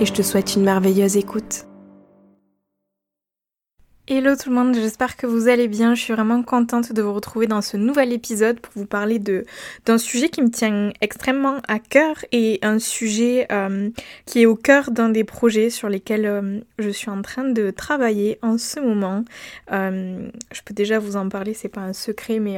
et 0.00 0.06
je 0.06 0.12
te 0.12 0.22
souhaite 0.22 0.54
une 0.54 0.62
merveilleuse 0.62 1.16
écoute. 1.16 1.64
Hello 4.10 4.36
tout 4.36 4.48
le 4.48 4.54
monde, 4.54 4.74
j'espère 4.74 5.18
que 5.18 5.26
vous 5.26 5.48
allez 5.48 5.68
bien. 5.68 5.94
Je 5.94 6.00
suis 6.00 6.14
vraiment 6.14 6.42
contente 6.42 6.94
de 6.94 7.02
vous 7.02 7.12
retrouver 7.12 7.46
dans 7.46 7.60
ce 7.60 7.76
nouvel 7.76 8.10
épisode 8.14 8.58
pour 8.58 8.72
vous 8.74 8.86
parler 8.86 9.18
d'un 9.18 9.98
sujet 9.98 10.30
qui 10.30 10.40
me 10.40 10.50
tient 10.50 10.92
extrêmement 11.02 11.58
à 11.68 11.78
cœur 11.78 12.16
et 12.32 12.58
un 12.62 12.78
sujet 12.78 13.46
euh, 13.52 13.90
qui 14.24 14.40
est 14.40 14.46
au 14.46 14.56
cœur 14.56 14.92
d'un 14.92 15.10
des 15.10 15.24
projets 15.24 15.68
sur 15.68 15.90
lesquels 15.90 16.24
euh, 16.24 16.60
je 16.78 16.88
suis 16.88 17.10
en 17.10 17.20
train 17.20 17.44
de 17.44 17.70
travailler 17.70 18.38
en 18.40 18.56
ce 18.56 18.80
moment. 18.80 19.26
Euh, 19.72 20.30
je 20.52 20.62
peux 20.64 20.72
déjà 20.72 20.98
vous 20.98 21.16
en 21.16 21.28
parler, 21.28 21.52
c'est 21.52 21.68
pas 21.68 21.82
un 21.82 21.92
secret, 21.92 22.38
mais 22.38 22.56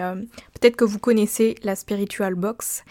peut-être 0.61 0.77
que 0.77 0.85
vous 0.85 1.01
connaissez 1.01 1.57
la 1.65 1.75
Spiritual 1.75 2.37
Box 2.37 2.85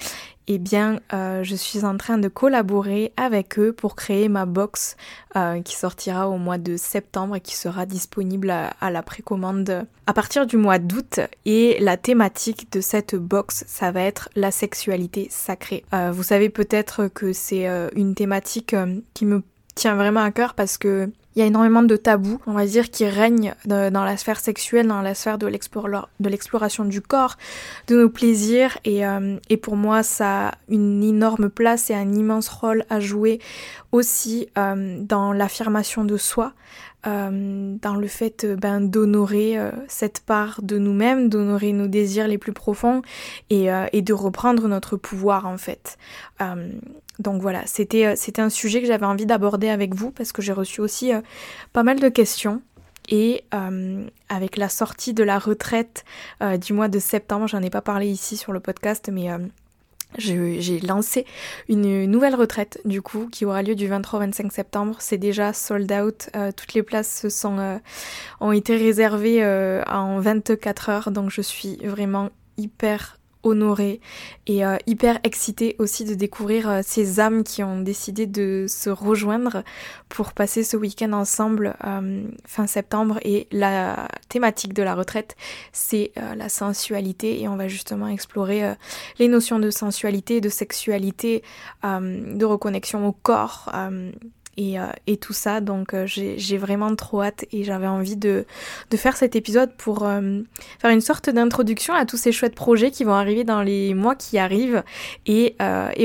eh 0.52 0.58
bien, 0.58 1.00
euh, 1.14 1.44
je 1.44 1.56
suis 1.56 1.86
en 1.86 1.96
train 1.96 2.18
de 2.18 2.28
collaborer 2.28 3.14
avec 3.18 3.60
eux 3.60 3.72
pour 3.72 3.96
créer 3.96 4.30
ma 4.30 4.48
box 4.48 4.98
euh, 5.36 5.62
qui 5.62 5.76
sortira 5.76 6.28
au 6.28 6.40
mois 6.40 6.58
de 6.58 6.76
septembre 6.76 7.36
et 7.36 7.40
qui 7.40 7.56
sera 7.56 7.86
disponible 7.86 8.50
à, 8.50 8.90
la 8.90 9.04
précommande 9.04 9.86
à 10.08 10.14
partir 10.14 10.48
du 10.48 10.58
mois 10.58 10.80
d'août. 10.80 11.20
Et 11.46 11.78
la 11.80 11.98
thématique 11.98 12.72
de 12.72 12.82
cette 12.82 13.16
box, 13.16 13.64
ça 13.68 13.92
va 13.92 14.02
être 14.02 14.30
la 14.36 14.50
sexualité 14.50 15.28
sacrée. 15.30 15.86
Euh, 15.94 16.12
vous 16.12 16.24
savez 16.24 16.50
peut-être 16.50 17.08
que 17.10 17.32
c'est 17.32 17.68
une 17.96 18.16
thématique 18.16 18.76
qui 19.14 19.26
me 19.28 19.44
tient 19.76 19.94
vraiment 19.94 20.22
à 20.22 20.32
cœur 20.32 20.56
parce 20.56 20.80
que 20.80 21.12
il 21.40 21.44
y 21.44 21.46
a 21.46 21.48
énormément 21.48 21.84
de 21.84 21.96
tabous, 21.96 22.42
on 22.48 22.52
va 22.52 22.66
dire, 22.66 22.92
qui 22.92 23.08
règnent 23.08 23.56
dans 23.64 24.04
la 24.04 24.18
sphère 24.18 24.42
sexuelle, 24.42 24.88
dans 24.88 25.02
la 25.02 25.16
sphère 25.16 25.38
de 25.38 25.48
l'exploration 25.48 26.84
du 26.84 27.00
corps, 27.00 27.38
de 27.88 27.96
nos 27.96 28.10
plaisirs. 28.10 28.78
Et, 28.84 29.06
euh, 29.06 29.38
et, 29.48 29.56
pour 29.56 29.78
moi, 29.78 30.04
ça 30.04 30.50
a 30.50 30.52
une 30.68 31.02
énorme 31.02 31.50
place 31.50 31.92
et 31.92 31.94
un 31.94 32.14
immense 32.14 32.50
rôle 32.50 32.84
à 32.90 33.00
jouer 33.00 33.40
aussi 33.94 34.50
euh, 34.58 35.00
dans 35.00 35.32
l'affirmation 35.32 36.04
de 36.04 36.18
soi, 36.18 36.52
euh, 37.08 37.74
dans 37.82 37.96
le 37.96 38.08
fait 38.08 38.46
ben, 38.46 38.82
d'honorer 38.82 39.58
cette 39.88 40.20
part 40.20 40.60
de 40.62 40.78
nous-mêmes, 40.78 41.30
d'honorer 41.30 41.72
nos 41.72 41.88
désirs 41.88 42.28
les 42.28 42.38
plus 42.38 42.52
profonds 42.52 43.02
et, 43.50 43.70
de 43.94 44.14
reprendre 44.14 44.68
notre 44.68 44.98
pouvoir 44.98 45.46
en 45.46 45.58
fait. 45.58 45.98
Donc 47.20 47.42
voilà, 47.42 47.64
c'était, 47.66 48.06
euh, 48.06 48.14
c'était 48.16 48.42
un 48.42 48.50
sujet 48.50 48.82
que 48.82 48.88
j'avais 48.88 49.06
envie 49.06 49.26
d'aborder 49.26 49.70
avec 49.70 49.94
vous 49.94 50.12
parce 50.12 50.32
que 50.32 50.42
j'ai 50.42 50.54
reçu 50.54 50.82
aussi 50.82 51.14
euh, 51.14 51.22
pas 51.74 51.84
mal 51.84 52.00
de 52.00 52.10
questions. 52.10 52.62
Et 53.10 53.44
euh, 53.56 54.06
avec 54.30 54.56
la 54.56 54.70
sortie 54.70 55.16
de 55.16 55.24
la 55.24 55.40
retraite 55.40 56.06
du 56.62 56.74
mois 56.74 56.90
de 56.90 57.00
septembre, 57.00 57.48
j'en 57.48 57.64
ai 57.64 57.72
pas 57.72 57.82
parlé 57.82 58.08
ici 58.08 58.38
sur 58.38 58.54
le 58.54 58.60
podcast, 58.60 59.10
mais 59.12 59.30
j'ai 60.20 60.80
lancé 60.82 61.26
une 61.70 62.06
nouvelle 62.06 62.36
retraite 62.36 62.80
du 62.86 63.02
coup 63.02 63.28
qui 63.32 63.46
aura 63.46 63.64
lieu 63.64 63.74
du 63.74 63.88
23 63.88 64.20
au 64.20 64.22
25 64.22 64.52
septembre. 64.52 64.96
C'est 65.00 65.18
déjà 65.18 65.54
sold 65.54 65.92
out. 65.92 66.30
toutes 66.56 66.76
les 66.76 66.84
places 66.84 67.26
ont 68.40 68.52
été 68.52 68.78
réservées 68.78 69.44
en 69.88 70.20
24 70.20 70.90
heures. 70.90 71.10
Donc 71.10 71.32
je 71.32 71.42
suis 71.42 71.78
vraiment 71.78 72.30
hyper 72.58 73.19
honorée 73.50 74.00
et 74.48 74.66
euh, 74.66 74.78
hyper 74.88 75.20
excitée 75.24 75.76
aussi 75.80 76.06
de 76.06 76.14
découvrir 76.14 76.70
euh, 76.70 76.82
ces 76.84 77.20
âmes 77.20 77.44
qui 77.44 77.64
ont 77.64 77.82
décidé 77.82 78.26
de 78.26 78.66
se 78.68 78.90
rejoindre 78.90 79.64
pour 80.08 80.34
passer 80.34 80.64
ce 80.64 80.78
week-end 80.78 81.14
ensemble 81.14 81.76
euh, 81.86 82.24
fin 82.46 82.68
septembre. 82.68 83.20
Et 83.24 83.48
la 83.52 84.08
thématique 84.30 84.74
de 84.74 84.84
la 84.84 84.96
retraite 84.96 85.36
c'est 85.72 86.12
la 86.36 86.50
sensualité. 86.50 87.42
Et 87.42 87.48
on 87.48 87.56
va 87.56 87.68
justement 87.68 88.08
explorer 88.08 88.74
les 89.18 89.28
notions 89.28 89.60
de 89.60 89.70
sensualité, 89.70 90.42
de 90.42 90.50
sexualité, 90.50 91.44
de 91.84 92.46
reconnexion 92.46 93.08
au 93.08 93.12
corps 93.12 93.72
euh, 94.60 94.92
et, 95.08 95.18
tout 95.18 95.34
ça. 95.34 95.62
Donc 95.62 95.94
euh, 95.94 96.06
j'ai 96.06 96.58
vraiment 96.58 96.96
trop 96.96 97.22
hâte 97.22 97.46
et 97.52 97.64
j'avais 97.64 97.88
envie 97.88 98.16
de, 98.16 98.46
faire 98.96 99.16
cet 99.16 99.36
épisode 99.36 99.72
pour 99.78 100.04
euh, 100.06 100.42
faire 100.80 100.92
une 100.92 101.02
sorte 101.02 101.30
d'introduction 101.30 101.94
à 101.94 102.06
tous 102.06 102.18
ces 102.18 102.32
chouettes 102.32 102.56
projets 102.56 102.92
qui 102.92 103.04
vont 103.04 103.14
arriver 103.14 103.44
dans 103.44 103.62
les 103.62 103.94
mois 103.94 104.16
qui 104.16 104.38
arrivent. 104.38 104.84
Et, 105.26 105.56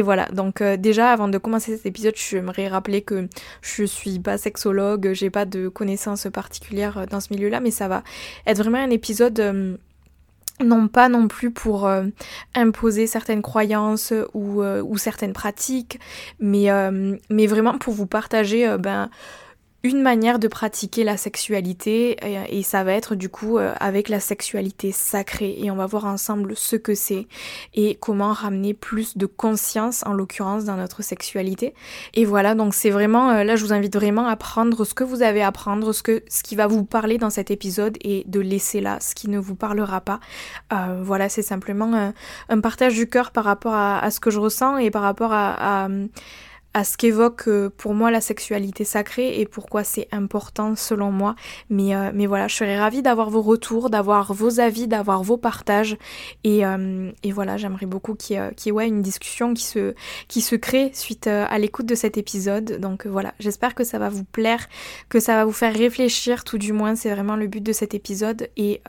voilà, 0.02 0.26
donc 0.26 0.62
déjà 0.62 1.10
avant 1.10 1.28
de 1.28 1.38
commencer 1.38 1.76
cet 1.76 1.86
épisode, 1.86 2.14
j'aimerais 2.16 2.68
rappeler 2.68 3.02
que 3.02 3.28
je 3.62 3.84
suis 3.84 4.18
pas 4.18 4.36
sexologue, 4.38 5.12
j'ai 5.12 5.30
pas 5.30 5.46
de 5.46 5.68
connaissances 5.68 6.26
particulières 6.32 7.06
dans 7.10 7.20
ce 7.20 7.32
milieu-là, 7.32 7.60
mais 7.60 7.70
ça 7.70 7.88
va 7.88 8.02
être 8.46 8.58
vraiment 8.58 8.78
un 8.78 8.90
épisode 8.90 9.78
non 10.62 10.88
pas 10.88 11.08
non 11.08 11.28
plus 11.28 11.50
pour 11.50 11.86
euh, 11.86 12.04
imposer 12.54 13.06
certaines 13.06 13.42
croyances 13.42 14.12
ou, 14.34 14.62
euh, 14.62 14.96
certaines 14.96 15.32
pratiques, 15.32 15.98
mais, 16.38 16.70
euh, 16.70 17.16
mais 17.30 17.46
vraiment 17.46 17.76
pour 17.78 17.94
vous 17.94 18.06
partager 18.06 18.76
ben, 18.78 19.10
une 19.84 20.00
manière 20.00 20.38
de 20.38 20.48
pratiquer 20.48 21.04
la 21.04 21.18
sexualité 21.18 22.16
et, 22.50 22.62
ça 22.62 22.82
va 22.84 22.94
être 22.94 23.14
du 23.14 23.28
coup 23.28 23.58
euh, 23.58 23.74
avec 23.78 24.08
la 24.08 24.18
sexualité 24.18 24.92
sacrée. 24.92 25.56
Et 25.58 25.70
on 25.70 25.76
va 25.76 25.84
voir 25.84 26.06
ensemble 26.06 26.56
ce 26.56 26.76
que 26.76 26.94
c'est 26.94 27.28
et 27.74 27.96
comment 28.00 28.32
ramener 28.32 28.72
plus 28.72 29.18
de 29.18 29.26
conscience 29.26 30.02
en 30.06 30.14
l'occurrence 30.14 30.64
dans 30.64 30.76
notre 30.76 31.02
sexualité. 31.02 31.74
Et 32.14 32.24
voilà 32.24 32.54
donc 32.54 32.72
c'est 32.72 32.88
vraiment 32.88 33.30
euh, 33.30 33.44
là 33.44 33.56
je 33.56 33.64
vous 33.64 33.74
invite 33.74 33.94
vraiment 33.94 34.26
à 34.26 34.36
prendre 34.36 34.86
ce 34.86 34.94
que 34.94 35.04
vous 35.04 35.20
avez 35.20 35.42
à 35.42 35.52
prendre 35.52 35.92
ce 35.92 36.02
que 36.02 36.22
ce 36.28 36.42
qui 36.42 36.56
va 36.56 36.66
vous 36.66 36.84
parler 36.84 37.18
dans 37.18 37.30
cet 37.30 37.50
épisode 37.50 37.98
et 38.00 38.24
de 38.26 38.40
laisser 38.40 38.80
là 38.80 38.96
ce 39.02 39.14
qui 39.14 39.28
ne 39.28 39.38
vous 39.38 39.54
parlera 39.54 40.00
pas. 40.00 40.18
Euh, 40.72 41.02
voilà 41.02 41.28
c'est 41.28 41.42
simplement 41.42 42.12
un, 42.48 42.60
partage 42.60 42.94
du 42.94 43.06
cœur 43.06 43.32
par 43.32 43.44
rapport 43.44 43.74
à, 43.74 44.10
ce 44.10 44.18
que 44.18 44.30
je 44.30 44.38
ressens 44.38 44.78
et 44.78 44.90
par 44.90 45.02
rapport 45.02 45.32
à 45.34 45.88
ce 46.82 46.96
qu'évoque 46.96 47.46
euh, 47.46 47.70
pour 47.76 47.94
moi 47.94 48.10
la 48.10 48.20
sexualité 48.20 48.82
sacrée 48.84 49.40
et 49.40 49.46
pourquoi 49.46 49.84
c'est 49.84 50.08
important 50.10 50.74
selon 50.74 51.12
moi. 51.12 51.36
Mais, 51.70 51.94
euh, 51.94 52.10
mais 52.12 52.26
voilà, 52.26 52.48
je 52.48 52.56
serais 52.56 52.76
ravie 52.76 53.00
d'avoir 53.00 53.30
vos 53.30 53.42
retours, 53.42 53.90
d'avoir 53.90 54.34
vos 54.34 54.58
avis, 54.58 54.88
d'avoir 54.88 55.22
vos 55.22 55.36
partages. 55.36 55.96
Et, 56.42 56.66
euh, 56.66 57.12
et 57.22 57.30
voilà, 57.30 57.56
j'aimerais 57.58 57.86
beaucoup 57.86 58.16
qu'il 58.16 58.36
y 58.36 58.38
ait, 58.40 58.52
qu 58.56 58.72
ouais, 58.72 58.88
une 58.88 59.02
discussion 59.02 59.54
qui 59.54 59.62
se, 59.62 59.94
qui 60.26 60.40
se 60.40 60.56
crée 60.56 60.90
suite 60.94 61.28
à 61.28 61.56
l'écoute 61.58 61.86
de 61.86 61.94
cet 61.94 62.18
épisode. 62.18 62.80
Donc 62.80 63.06
voilà, 63.06 63.34
j'espère 63.38 63.76
que 63.76 63.84
ça 63.84 64.00
va 64.00 64.08
vous 64.08 64.24
plaire, 64.24 64.68
que 65.08 65.20
ça 65.20 65.36
va 65.36 65.44
vous 65.44 65.52
faire 65.52 65.72
réfléchir, 65.72 66.42
tout 66.42 66.58
du 66.58 66.72
moins, 66.72 66.96
c'est 66.96 67.10
vraiment 67.10 67.36
le 67.36 67.46
but 67.46 67.62
de 67.62 67.72
cet 67.72 67.94
épisode. 67.94 68.48
Et 68.56 68.80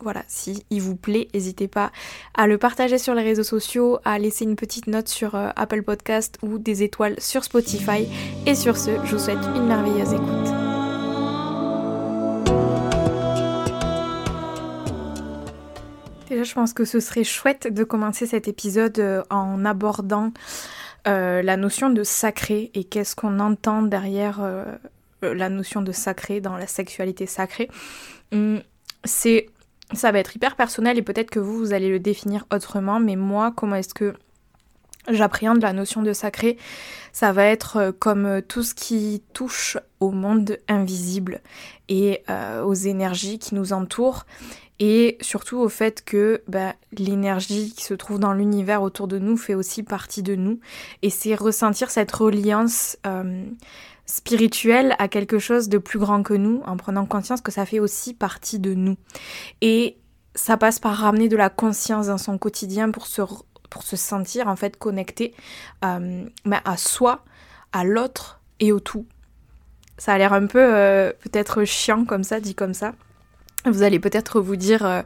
voilà, 0.00 0.22
si 0.28 0.64
vous 0.70 0.96
plaît, 0.96 1.28
n'hésitez 1.32 1.68
pas 1.68 1.92
à 2.34 2.46
le 2.46 2.58
partager 2.58 2.98
sur 2.98 3.14
les 3.14 3.22
réseaux 3.22 3.42
sociaux, 3.42 3.98
à 4.04 4.18
laisser 4.18 4.44
une 4.44 4.56
petite 4.56 4.86
note 4.86 5.08
sur 5.08 5.34
Apple 5.34 5.82
Podcast 5.82 6.38
ou 6.42 6.58
des 6.58 6.82
étoiles 6.82 7.16
sur 7.22 7.44
Spotify. 7.44 8.06
Et 8.46 8.54
sur 8.54 8.76
ce, 8.76 8.90
je 9.04 9.16
vous 9.16 9.18
souhaite 9.18 9.38
une 9.54 9.66
merveilleuse 9.66 10.12
écoute. 10.12 10.52
Déjà, 16.28 16.44
je 16.44 16.54
pense 16.54 16.72
que 16.72 16.84
ce 16.84 17.00
serait 17.00 17.24
chouette 17.24 17.72
de 17.72 17.84
commencer 17.84 18.26
cet 18.26 18.48
épisode 18.48 18.98
euh, 18.98 19.22
en 19.30 19.64
abordant 19.64 20.32
euh, 21.06 21.42
la 21.42 21.56
notion 21.56 21.90
de 21.90 22.04
sacré 22.04 22.70
et 22.74 22.84
qu'est-ce 22.84 23.14
qu'on 23.14 23.38
entend 23.38 23.82
derrière 23.82 24.40
euh, 24.40 24.64
la 25.22 25.48
notion 25.48 25.82
de 25.82 25.92
sacré 25.92 26.40
dans 26.40 26.56
la 26.56 26.66
sexualité 26.66 27.26
sacrée. 27.26 27.68
Hum, 28.32 28.62
c'est 29.04 29.48
ça 29.92 30.10
va 30.10 30.20
être 30.20 30.34
hyper 30.34 30.56
personnel 30.56 30.96
et 30.96 31.02
peut-être 31.02 31.30
que 31.30 31.38
vous, 31.38 31.58
vous 31.58 31.72
allez 31.74 31.90
le 31.90 31.98
définir 31.98 32.46
autrement, 32.50 32.98
mais 32.98 33.16
moi, 33.16 33.52
comment 33.54 33.76
est-ce 33.76 33.92
que 33.92 34.14
j'appréhende 35.08 35.62
la 35.62 35.72
notion 35.72 36.02
de 36.02 36.12
sacré, 36.12 36.58
ça 37.12 37.32
va 37.32 37.44
être 37.44 37.76
euh, 37.76 37.92
comme 37.92 38.26
euh, 38.26 38.40
tout 38.40 38.62
ce 38.62 38.74
qui 38.74 39.22
touche 39.32 39.76
au 40.00 40.10
monde 40.10 40.58
invisible 40.68 41.40
et 41.88 42.22
euh, 42.30 42.62
aux 42.62 42.74
énergies 42.74 43.38
qui 43.38 43.54
nous 43.54 43.72
entourent 43.72 44.24
et 44.78 45.18
surtout 45.20 45.58
au 45.58 45.68
fait 45.68 46.04
que 46.04 46.42
bah, 46.48 46.74
l'énergie 46.96 47.72
qui 47.76 47.84
se 47.84 47.94
trouve 47.94 48.18
dans 48.18 48.32
l'univers 48.32 48.82
autour 48.82 49.06
de 49.08 49.18
nous 49.18 49.36
fait 49.36 49.54
aussi 49.54 49.82
partie 49.82 50.22
de 50.22 50.34
nous 50.34 50.58
et 51.02 51.10
c'est 51.10 51.34
ressentir 51.34 51.90
cette 51.90 52.10
reliance 52.10 52.96
spirituelle 54.06 54.96
à 54.98 55.06
quelque 55.06 55.38
chose 55.38 55.68
de 55.68 55.78
plus 55.78 55.98
grand 55.98 56.22
que 56.22 56.34
nous 56.34 56.62
en 56.66 56.76
prenant 56.76 57.06
conscience 57.06 57.40
que 57.40 57.52
ça 57.52 57.64
fait 57.64 57.78
aussi 57.78 58.12
partie 58.14 58.58
de 58.58 58.74
nous. 58.74 58.96
Et 59.60 59.98
ça 60.34 60.56
passe 60.56 60.80
par 60.80 60.96
ramener 60.96 61.28
de 61.28 61.36
la 61.36 61.50
conscience 61.50 62.06
dans 62.06 62.18
son 62.18 62.38
quotidien 62.38 62.90
pour 62.90 63.06
se 63.06 63.22
pour 63.72 63.82
se 63.84 63.96
sentir 63.96 64.48
en 64.48 64.56
fait 64.56 64.76
connecté 64.76 65.34
euh, 65.82 66.24
à 66.64 66.76
soi, 66.76 67.24
à 67.72 67.84
l'autre 67.84 68.40
et 68.60 68.70
au 68.70 68.80
tout. 68.80 69.06
ça 69.96 70.12
a 70.12 70.18
l'air 70.18 70.34
un 70.34 70.46
peu 70.46 70.60
euh, 70.60 71.10
peut-être 71.20 71.64
chiant 71.64 72.04
comme 72.04 72.22
ça, 72.22 72.38
dit 72.38 72.54
comme 72.54 72.74
ça. 72.74 72.92
Vous 73.64 73.82
allez 73.82 73.98
peut-être 73.98 74.40
vous 74.40 74.56
dire, 74.56 74.84
euh, 74.84 75.02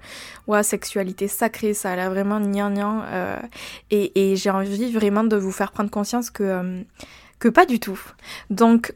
ouais, 0.48 0.62
sexualité 0.62 1.28
sacrée, 1.28 1.74
ça 1.74 1.92
a 1.92 1.96
l'air 1.96 2.10
vraiment 2.10 2.40
gnangnan. 2.40 3.02
Euh, 3.06 3.38
et, 3.90 4.34
j'ai 4.34 4.50
envie 4.50 4.92
vraiment 4.92 5.22
de 5.22 5.36
vous 5.36 5.52
faire 5.52 5.70
prendre 5.70 5.90
conscience 5.90 6.30
que, 6.30 6.82
que 7.38 7.48
pas 7.48 7.66
du 7.66 7.78
tout. 7.78 8.00
Donc, 8.50 8.94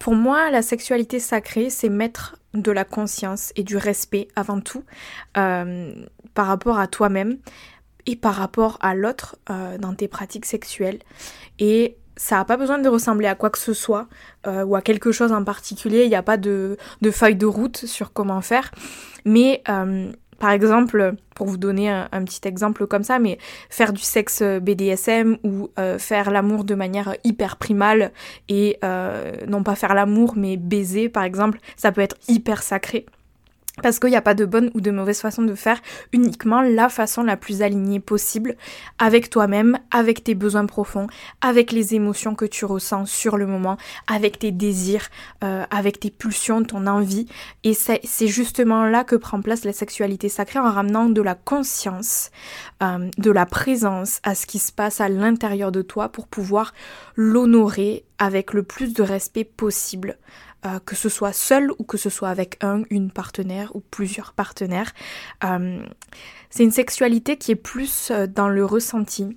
pour 0.00 0.14
moi, 0.14 0.50
la 0.50 0.62
sexualité 0.62 1.18
sacrée, 1.18 1.68
c'est 1.68 1.88
mettre 1.88 2.36
de 2.54 2.70
la 2.70 2.84
conscience 2.84 3.52
et 3.56 3.64
du 3.64 3.76
respect 3.76 4.28
avant 4.36 4.60
tout 4.60 4.84
par 5.34 6.46
rapport 6.46 6.78
à 6.78 6.86
toi-même 6.86 7.38
et 8.06 8.16
par 8.16 8.34
rapport 8.34 8.78
à 8.80 8.94
l'autre 8.94 9.36
dans 9.78 9.94
tes 9.94 10.08
pratiques 10.08 10.46
sexuelles. 10.46 10.98
Et 11.58 11.96
ça 12.16 12.36
n'a 12.36 12.44
pas 12.44 12.56
besoin 12.56 12.78
de 12.78 12.88
ressembler 12.88 13.26
à 13.26 13.34
quoi 13.34 13.50
que 13.50 13.58
ce 13.58 13.72
soit 13.72 14.06
euh, 14.46 14.64
ou 14.64 14.76
à 14.76 14.82
quelque 14.82 15.12
chose 15.12 15.32
en 15.32 15.44
particulier. 15.44 16.04
Il 16.04 16.08
n'y 16.08 16.14
a 16.14 16.22
pas 16.22 16.36
de, 16.36 16.76
feuille 17.10 17.36
de 17.36 17.46
route 17.46 17.78
sur 17.78 18.12
comment 18.12 18.40
faire. 18.40 18.70
Mais 19.24 19.62
euh, 19.68 20.12
par 20.38 20.50
exemple, 20.50 21.14
pour 21.34 21.46
vous 21.46 21.56
donner 21.56 21.88
un, 21.88 22.24
petit 22.24 22.46
exemple 22.46 22.86
comme 22.86 23.04
ça, 23.04 23.18
mais 23.18 23.38
faire 23.70 23.92
du 23.92 24.02
sexe 24.02 24.42
BDSM 24.42 25.38
ou 25.44 25.70
euh, 25.78 25.98
faire 25.98 26.30
l'amour 26.30 26.64
de 26.64 26.74
manière 26.74 27.14
hyper 27.24 27.56
primale 27.56 28.12
et 28.48 28.78
non 29.46 29.62
pas 29.62 29.74
faire 29.74 29.94
l'amour 29.94 30.34
mais 30.36 30.56
baiser 30.56 31.08
par 31.08 31.22
exemple, 31.22 31.58
ça 31.76 31.92
peut 31.92 32.00
être 32.00 32.16
hyper 32.28 32.62
sacré. 32.62 33.06
Parce 33.80 33.98
qu'il 33.98 34.10
n'y 34.10 34.16
a 34.16 34.22
pas 34.22 34.34
de 34.34 34.44
bonne 34.44 34.70
ou 34.74 34.82
de 34.82 34.90
mauvaise 34.90 35.20
façon 35.20 35.42
de 35.42 35.54
faire, 35.54 35.80
uniquement 36.12 36.60
la 36.60 36.90
façon 36.90 37.22
la 37.22 37.38
plus 37.38 37.62
alignée 37.62 38.00
possible 38.00 38.56
avec 38.98 39.30
toi-même, 39.30 39.78
avec 39.90 40.22
tes 40.22 40.34
besoins 40.34 40.66
profonds, 40.66 41.06
avec 41.40 41.72
les 41.72 41.94
émotions 41.94 42.34
que 42.34 42.44
tu 42.44 42.66
ressens 42.66 43.06
sur 43.06 43.38
le 43.38 43.46
moment, 43.46 43.78
avec 44.06 44.38
tes 44.38 44.52
désirs, 44.52 45.08
euh, 45.42 45.64
avec 45.70 46.00
tes 46.00 46.10
pulsions, 46.10 46.62
ton 46.62 46.86
envie. 46.86 47.26
Et 47.64 47.72
c'est 47.72 48.26
justement 48.26 48.84
là 48.84 49.04
que 49.04 49.16
prend 49.16 49.40
place 49.40 49.64
la 49.64 49.72
sexualité 49.72 50.28
sacrée 50.28 50.58
en 50.58 50.70
ramenant 50.70 51.08
de 51.08 51.22
la 51.22 51.34
conscience, 51.34 52.30
euh, 52.82 53.08
de 53.16 53.30
la 53.30 53.46
présence 53.46 54.20
à 54.22 54.34
ce 54.34 54.44
qui 54.44 54.58
se 54.58 54.70
passe 54.70 55.00
à 55.00 55.08
l'intérieur 55.08 55.72
de 55.72 55.80
toi 55.80 56.10
pour 56.10 56.26
pouvoir 56.26 56.74
l'honorer 57.16 58.04
avec 58.18 58.52
le 58.52 58.62
plus 58.62 58.92
de 58.92 59.02
respect 59.02 59.44
possible. 59.44 60.18
Euh, 60.64 60.78
que 60.78 60.94
ce 60.94 61.08
soit 61.08 61.32
seul 61.32 61.72
ou 61.80 61.82
que 61.82 61.96
ce 61.96 62.08
soit 62.08 62.28
avec 62.28 62.56
un, 62.62 62.82
une 62.88 63.10
partenaire 63.10 63.74
ou 63.74 63.80
plusieurs 63.80 64.32
partenaires. 64.32 64.92
Euh, 65.42 65.84
c'est 66.50 66.62
une 66.62 66.70
sexualité 66.70 67.36
qui 67.36 67.50
est 67.50 67.56
plus 67.56 68.12
euh, 68.12 68.28
dans 68.28 68.48
le 68.48 68.64
ressenti 68.64 69.36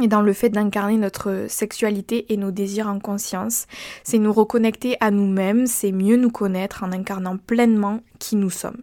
et 0.00 0.06
dans 0.06 0.20
le 0.20 0.32
fait 0.32 0.50
d'incarner 0.50 0.96
notre 0.96 1.46
sexualité 1.48 2.32
et 2.32 2.36
nos 2.36 2.52
désirs 2.52 2.86
en 2.86 3.00
conscience. 3.00 3.66
C'est 4.04 4.18
nous 4.18 4.32
reconnecter 4.32 4.96
à 5.00 5.10
nous-mêmes, 5.10 5.66
c'est 5.66 5.90
mieux 5.90 6.16
nous 6.16 6.30
connaître 6.30 6.84
en 6.84 6.92
incarnant 6.92 7.36
pleinement 7.36 7.98
qui 8.20 8.36
nous 8.36 8.50
sommes. 8.50 8.82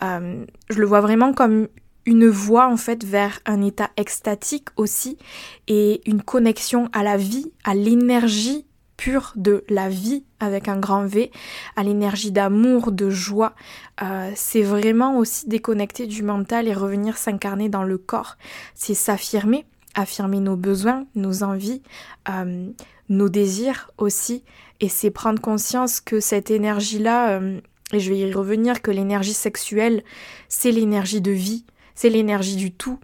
je 0.00 0.78
le 0.78 0.86
vois 0.86 1.00
vraiment 1.00 1.32
comme 1.32 1.66
une 2.06 2.28
voie 2.28 2.68
en 2.68 2.76
fait 2.76 3.02
vers 3.04 3.40
un 3.46 3.62
état 3.62 3.90
extatique 3.96 4.68
aussi 4.76 5.18
et 5.66 6.08
une 6.08 6.22
connexion 6.22 6.88
à 6.92 7.02
la 7.02 7.16
vie, 7.16 7.50
à 7.64 7.74
l'énergie 7.74 8.66
pure 8.96 9.32
de 9.36 9.64
la 9.68 9.88
vie 9.88 10.24
avec 10.40 10.68
un 10.68 10.78
grand 10.78 11.06
V, 11.06 11.30
à 11.76 11.82
l'énergie 11.82 12.30
d'amour, 12.30 12.92
de 12.92 13.10
joie. 13.10 13.54
Euh, 14.02 14.30
c'est 14.34 14.62
vraiment 14.62 15.18
aussi 15.18 15.48
déconnecter 15.48 16.06
du 16.06 16.22
mental 16.22 16.68
et 16.68 16.74
revenir 16.74 17.16
s'incarner 17.16 17.68
dans 17.68 17.82
le 17.82 17.98
corps. 17.98 18.36
C'est 18.74 18.94
s'affirmer, 18.94 19.64
affirmer 19.94 20.40
nos 20.40 20.56
besoins, 20.56 21.06
nos 21.14 21.42
envies, 21.42 21.82
euh, 22.28 22.68
nos 23.08 23.28
désirs 23.28 23.90
aussi. 23.98 24.44
Et 24.80 24.88
c'est 24.88 25.10
prendre 25.10 25.40
conscience 25.40 26.00
que 26.00 26.20
cette 26.20 26.50
énergie-là, 26.50 27.38
euh, 27.38 27.60
et 27.92 28.00
je 28.00 28.10
vais 28.10 28.18
y 28.18 28.32
revenir, 28.32 28.82
que 28.82 28.90
l'énergie 28.90 29.34
sexuelle, 29.34 30.02
c'est 30.48 30.72
l'énergie 30.72 31.20
de 31.20 31.30
vie, 31.30 31.64
c'est 31.94 32.10
l'énergie 32.10 32.56
du 32.56 32.72
tout. 32.72 32.98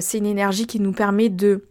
c'est 0.00 0.16
une 0.16 0.26
énergie 0.26 0.66
qui 0.66 0.80
nous 0.80 0.92
permet 0.92 1.28
de 1.28 1.66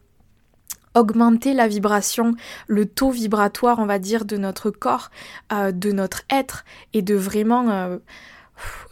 augmenter 0.95 1.53
la 1.53 1.67
vibration, 1.67 2.35
le 2.67 2.85
taux 2.85 3.11
vibratoire, 3.11 3.79
on 3.79 3.85
va 3.85 3.99
dire, 3.99 4.25
de 4.25 4.37
notre 4.37 4.69
corps, 4.69 5.09
euh, 5.51 5.71
de 5.71 5.91
notre 5.91 6.23
être, 6.29 6.65
et 6.93 7.01
de 7.01 7.15
vraiment... 7.15 7.69
Euh, 7.69 7.97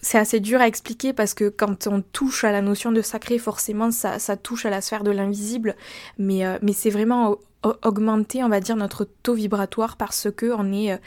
c'est 0.02 0.18
assez 0.18 0.40
dur 0.40 0.60
à 0.60 0.68
expliquer 0.68 1.14
parce 1.14 1.36
que 1.36 1.48
quand 1.48 1.86
on 1.86 2.02
touche 2.02 2.44
à 2.44 2.52
la 2.52 2.62
notion 2.62 2.92
de 2.92 3.02
sacré, 3.02 3.38
forcément, 3.38 3.92
ça, 3.92 4.18
touche 4.36 4.66
à 4.66 4.72
la 4.72 4.82
sphère 4.82 5.04
de 5.04 5.12
l'invisible, 5.12 5.76
mais, 6.18 6.46
euh, 6.46 6.58
mais 6.62 6.74
c'est 6.74 6.90
vraiment 6.90 7.38
augmenter, 7.84 8.44
on 8.44 8.50
va 8.50 8.60
dire, 8.60 8.76
notre 8.76 9.08
taux 9.22 9.36
vibratoire 9.36 9.96
parce 9.96 10.30
que 10.36 10.52
on 10.52 10.74
est 10.74 11.00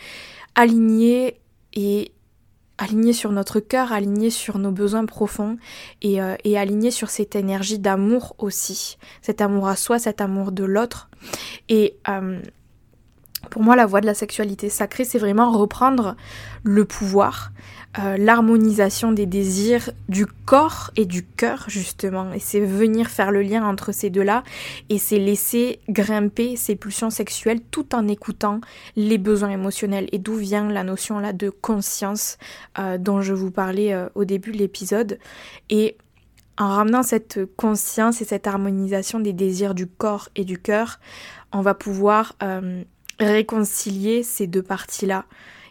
aligné 0.55 1.41
et 1.73 2.13
aligné 2.79 3.13
sur 3.13 3.31
notre 3.33 3.61
cœur, 3.61 3.93
aligné 3.93 4.31
sur 4.31 4.59
nos 4.59 4.73
besoins 4.73 5.07
profonds 5.07 5.57
et, 6.03 6.21
euh, 6.21 6.37
et 6.45 6.59
aligné 6.59 6.91
sur 6.91 7.11
cette 7.11 7.37
énergie 7.37 7.79
d'amour 7.79 8.35
aussi, 8.39 8.99
cet 9.23 9.41
amour 9.41 9.69
à 9.69 9.77
soi, 9.77 9.99
cet 9.99 10.21
amour 10.21 10.53
de 10.53 10.65
l'autre. 10.65 11.09
Et 11.69 11.97
euh, 12.09 12.41
pour 13.51 13.63
moi, 13.63 13.77
la 13.77 13.87
voie 13.87 14.01
de 14.01 14.07
la 14.07 14.15
sexualité 14.15 14.69
sacrée, 14.69 15.05
c'est 15.05 15.19
vraiment 15.19 15.51
reprendre 15.53 16.17
le 16.63 16.85
pouvoir, 16.85 17.53
euh, 17.99 18.17
l'harmonisation 18.17 19.13
des 19.13 19.27
désirs 19.27 19.91
du 20.09 20.27
corps 20.27 20.91
et 20.97 21.05
du 21.05 21.25
cœur, 21.25 21.65
justement. 21.69 22.33
Et 22.33 22.39
c'est 22.41 22.61
venir 22.61 23.09
faire 23.09 23.31
le 23.31 23.43
lien 23.43 23.65
entre 23.65 23.93
ces 23.93 24.11
deux-là 24.11 24.43
et 24.89 24.99
c'est 24.99 25.19
laisser 25.19 25.81
grimper 25.89 26.57
ces 26.57 26.77
pulsions 26.77 27.11
sexuelles 27.11 27.61
tout 27.71 27.95
en 27.95 28.09
écoutant 28.09 28.61
les 28.97 29.19
besoins 29.19 29.51
émotionnels. 29.51 30.09
Et 30.13 30.19
d'où 30.19 30.35
vient 30.35 30.69
la 30.69 30.85
notion 30.85 31.19
là 31.19 31.33
de 31.33 31.51
conscience 31.51 32.39
euh, 32.79 32.99
dont 32.99 33.21
je 33.21 33.35
vous 33.35 33.51
parlais 33.51 33.93
euh, 33.93 34.09
au 34.15 34.25
début 34.25 34.53
de 34.53 34.59
l'épisode. 34.59 35.19
Et 35.71 35.97
en 36.57 36.69
ramenant 36.69 37.03
cette 37.03 37.41
conscience 37.57 38.21
et 38.21 38.25
cette 38.25 38.47
harmonisation 38.47 39.19
des 39.21 39.33
désirs 39.33 39.75
du 39.75 39.87
corps 39.87 40.29
et 40.37 40.45
du 40.45 40.59
cœur, 40.59 41.01
on 41.53 41.61
va 41.61 41.75
pouvoir 41.75 42.35
réconcilier 43.19 44.23
ces 44.23 44.47
deux 44.47 44.63
parties-là 44.63 45.25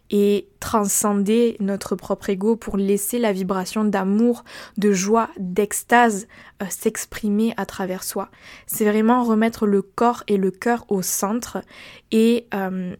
et 0.09 0.47
transcender 0.59 1.57
notre 1.59 1.95
propre 1.95 2.29
ego 2.29 2.55
pour 2.55 2.77
laisser 2.77 3.17
la 3.17 3.31
vibration 3.31 3.83
d'amour, 3.83 4.43
de 4.77 4.91
joie, 4.91 5.29
d'extase 5.39 6.27
euh, 6.61 6.65
s'exprimer 6.69 7.53
à 7.57 7.65
travers 7.65 8.03
soi. 8.03 8.29
C'est 8.67 8.85
vraiment 8.85 9.23
remettre 9.23 9.65
le 9.65 9.81
corps 9.81 10.23
et 10.27 10.37
le 10.37 10.51
cœur 10.51 10.85
au 10.89 11.01
centre 11.01 11.61
et 12.11 12.47
euh, 12.53 12.95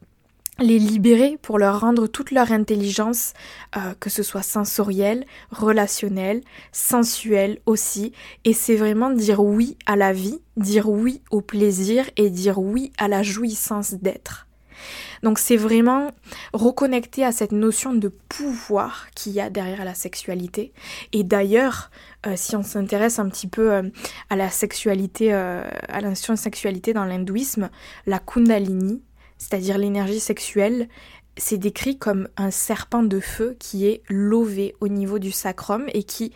les 0.60 0.80
libérer 0.80 1.38
pour 1.42 1.58
leur 1.58 1.80
rendre 1.80 2.08
toute 2.08 2.32
leur 2.32 2.52
intelligence, 2.52 3.34
euh, 3.76 3.94
que 4.00 4.10
ce 4.10 4.24
soit 4.24 4.44
sensorielle, 4.44 5.26
relationnelle, 5.52 6.42
sensuelle 6.72 7.60
aussi. 7.66 8.14
Et 8.46 8.54
c'est 8.54 8.76
vraiment 8.76 9.10
dire 9.10 9.40
oui 9.40 9.78
à 9.86 9.96
la 9.96 10.14
vie, 10.14 10.42
dire 10.58 10.90
oui 10.90 11.22
au 11.32 11.42
plaisir 11.42 12.10
et 12.18 12.30
dire 12.30 12.60
oui 12.60 12.92
à 12.98 13.08
la 13.08 13.24
jouissance 13.24 13.96
d'être. 13.96 14.48
Donc 15.24 15.40
c'est 15.40 15.56
vraiment 15.56 16.12
reconnecter 16.52 17.24
à 17.24 17.32
cette 17.32 17.54
notion 17.54 17.94
de 17.94 18.10
pouvoir 18.10 19.08
qu'il 19.16 19.32
y 19.32 19.40
a 19.40 19.50
derrière 19.50 19.86
la 19.86 19.94
sexualité. 19.94 20.74
Et 21.14 21.24
d'ailleurs, 21.24 21.90
euh, 22.28 22.34
si 22.36 22.58
on 22.58 22.64
s'intéresse 22.64 23.18
un 23.20 23.30
petit 23.30 23.48
peu 23.48 23.72
euh, 23.72 23.84
à 24.30 24.36
la 24.36 24.50
sexualité, 24.50 25.32
à 25.34 26.02
la 26.02 26.10
de 26.10 26.36
sexualité 26.36 26.92
dans 26.92 27.06
l'hindouisme, 27.06 27.70
la 28.06 28.20
kundalini, 28.20 29.02
c'est-à-dire 29.38 29.78
l'énergie 29.78 30.20
sexuelle, 30.20 30.88
c'est 31.38 31.58
décrit 31.58 31.98
comme 31.98 32.28
un 32.38 32.52
serpent 32.52 33.04
de 33.04 33.20
feu 33.20 33.56
qui 33.60 33.88
est 33.88 34.02
lové 34.08 34.76
au 34.82 34.88
niveau 34.88 35.20
du 35.20 35.32
sacrum 35.32 35.86
et 35.94 36.04
qui, 36.04 36.32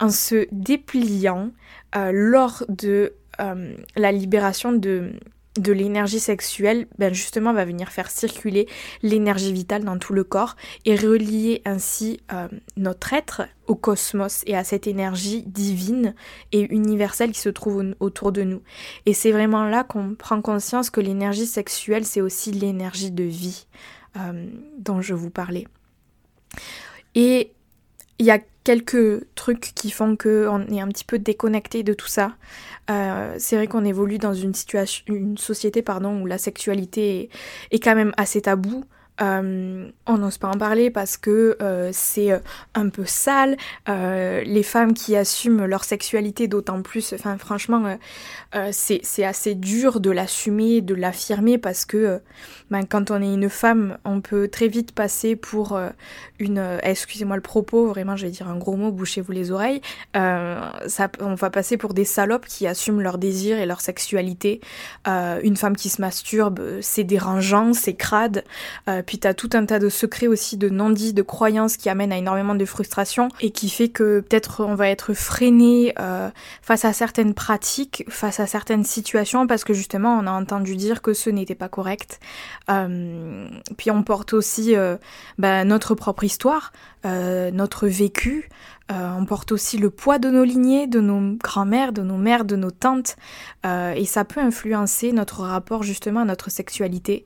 en 0.00 0.10
se 0.10 0.46
dépliant 0.50 1.50
euh, 1.94 2.10
lors 2.12 2.64
de 2.68 3.14
euh, 3.40 3.74
la 3.96 4.12
libération 4.12 4.72
de, 4.72 5.12
de 5.58 5.72
l'énergie 5.72 6.20
sexuelle, 6.20 6.86
ben 6.98 7.12
justement 7.12 7.52
va 7.52 7.64
venir 7.64 7.90
faire 7.90 8.10
circuler 8.10 8.68
l'énergie 9.02 9.52
vitale 9.52 9.84
dans 9.84 9.98
tout 9.98 10.12
le 10.12 10.22
corps 10.22 10.54
et 10.84 10.94
relier 10.94 11.60
ainsi 11.64 12.20
euh, 12.32 12.48
notre 12.76 13.12
être 13.12 13.42
au 13.66 13.74
cosmos 13.74 14.42
et 14.46 14.56
à 14.56 14.62
cette 14.62 14.86
énergie 14.86 15.42
divine 15.42 16.14
et 16.52 16.72
universelle 16.72 17.32
qui 17.32 17.40
se 17.40 17.48
trouve 17.48 17.94
autour 17.98 18.30
de 18.30 18.42
nous. 18.42 18.62
Et 19.06 19.14
c'est 19.14 19.32
vraiment 19.32 19.64
là 19.64 19.82
qu'on 19.82 20.14
prend 20.14 20.40
conscience 20.40 20.90
que 20.90 21.00
l'énergie 21.00 21.46
sexuelle, 21.46 22.04
c'est 22.04 22.20
aussi 22.20 22.52
l'énergie 22.52 23.10
de 23.10 23.24
vie 23.24 23.66
euh, 24.16 24.46
dont 24.78 25.00
je 25.00 25.14
vous 25.14 25.30
parlais. 25.30 25.66
Et 27.14 27.52
il 28.18 28.26
y 28.26 28.30
a 28.30 28.38
quelques 28.64 29.24
trucs 29.34 29.72
qui 29.74 29.90
font 29.90 30.16
qu'on 30.16 30.66
est 30.66 30.80
un 30.80 30.88
petit 30.88 31.04
peu 31.04 31.18
déconnecté 31.18 31.82
de 31.82 31.94
tout 31.94 32.08
ça. 32.08 32.36
Euh, 32.90 33.34
c'est 33.38 33.56
vrai 33.56 33.66
qu'on 33.66 33.84
évolue 33.84 34.18
dans 34.18 34.34
une 34.34 34.54
situation, 34.54 35.04
une 35.08 35.38
société 35.38 35.82
pardon, 35.82 36.20
où 36.20 36.26
la 36.26 36.38
sexualité 36.38 37.30
est, 37.70 37.78
quand 37.78 37.94
même 37.94 38.12
assez 38.16 38.42
tabou. 39.20 39.92
on 40.06 40.18
n'ose 40.18 40.38
pas 40.38 40.48
en 40.48 40.58
parler 40.58 40.90
parce 40.90 41.16
que 41.16 41.56
c'est 41.92 42.40
un 42.74 42.88
peu 42.88 43.04
sale. 43.04 43.56
les 43.86 44.62
femmes 44.62 44.94
qui 44.94 45.16
assument 45.16 45.66
leur 45.66 45.84
sexualité 45.84 46.48
d'autant 46.48 46.82
plus, 46.82 47.14
franchement, 47.38 47.98
c'est 48.72 49.24
assez 49.24 49.54
dur 49.54 50.00
de 50.00 50.10
l'assumer, 50.10 50.80
de 50.80 50.94
l'affirmer 50.94 51.58
parce 51.58 51.84
que 51.84 52.20
ben, 52.70 52.84
quand 52.84 53.10
on 53.10 53.20
est 53.20 53.34
une 53.34 53.48
femme, 53.48 53.98
on 54.04 54.20
peut 54.20 54.48
très 54.48 54.68
vite 54.68 54.92
passer 54.92 55.36
pour 55.36 55.78
une... 56.38 56.78
Excusez-moi 56.82 57.36
le 57.36 57.42
propos, 57.42 57.86
vraiment 57.86 58.16
je 58.16 58.26
vais 58.26 58.32
dire 58.32 58.48
un 58.48 58.56
gros 58.56 58.76
mot, 58.76 58.90
bouchez-vous 58.90 59.32
les 59.32 59.50
oreilles. 59.50 59.80
on 60.14 61.34
va 61.34 61.50
passer 61.50 61.76
pour 61.76 61.94
des 61.94 62.04
salopes 62.04 62.46
qui 62.46 62.66
assument 62.66 63.00
leur 63.00 63.18
désir 63.18 63.58
et 63.58 63.66
leur 63.66 63.80
sexualité. 63.80 64.60
Euh, 65.08 65.40
une 65.42 65.56
femme 65.56 65.76
qui 65.76 65.88
se 65.88 66.00
masturbe, 66.00 66.60
c'est 66.80 67.04
dérangeant, 67.04 67.72
c'est 67.72 67.94
crade. 67.94 68.44
Euh, 69.10 69.16
puis 69.16 69.18
t'as 69.18 69.34
tout 69.34 69.50
un 69.54 69.66
tas 69.66 69.78
de 69.78 69.88
secrets 69.88 70.28
aussi, 70.28 70.56
de 70.56 70.68
non-dits, 70.68 71.12
de 71.12 71.22
croyances 71.22 71.76
qui 71.76 71.88
amènent 71.88 72.12
à 72.12 72.18
énormément 72.18 72.54
de 72.54 72.64
frustration 72.64 73.28
et 73.40 73.50
qui 73.50 73.68
fait 73.68 73.88
que 73.88 74.20
peut-être 74.20 74.64
on 74.64 74.74
va 74.74 74.88
être 74.88 75.14
freiné 75.14 75.92
euh, 75.98 76.30
face 76.62 76.84
à 76.84 76.92
certaines 76.92 77.34
pratiques, 77.34 78.04
face 78.08 78.40
à 78.40 78.46
certaines 78.46 78.84
situations, 78.84 79.46
parce 79.46 79.64
que 79.64 79.74
justement 79.74 80.16
on 80.18 80.26
a 80.26 80.30
entendu 80.30 80.76
dire 80.76 81.02
que 81.02 81.12
ce 81.12 81.30
n'était 81.30 81.54
pas 81.54 81.68
correct. 81.68 82.20
puis 83.76 83.90
on 83.90 84.02
porte 84.02 84.32
aussi 84.32 84.74
bah, 85.38 85.64
notre 85.64 85.94
propre 85.94 86.24
histoire, 86.24 86.72
notre 87.04 87.88
vécu, 87.88 88.48
euh, 88.90 89.12
on 89.16 89.24
porte 89.24 89.52
aussi 89.52 89.78
le 89.78 89.90
poids 89.90 90.18
de 90.18 90.30
nos 90.30 90.44
lignées, 90.44 90.86
de 90.86 91.00
nos 91.00 91.36
grands-mères, 91.36 91.92
de 91.92 92.02
nos 92.02 92.16
mères, 92.16 92.44
de 92.44 92.56
nos 92.56 92.70
tantes, 92.70 93.16
euh, 93.64 93.92
et 93.92 94.04
ça 94.04 94.24
peut 94.24 94.40
influencer 94.40 95.12
notre 95.12 95.42
rapport 95.42 95.82
justement 95.82 96.20
à 96.20 96.24
notre 96.24 96.50
sexualité 96.50 97.24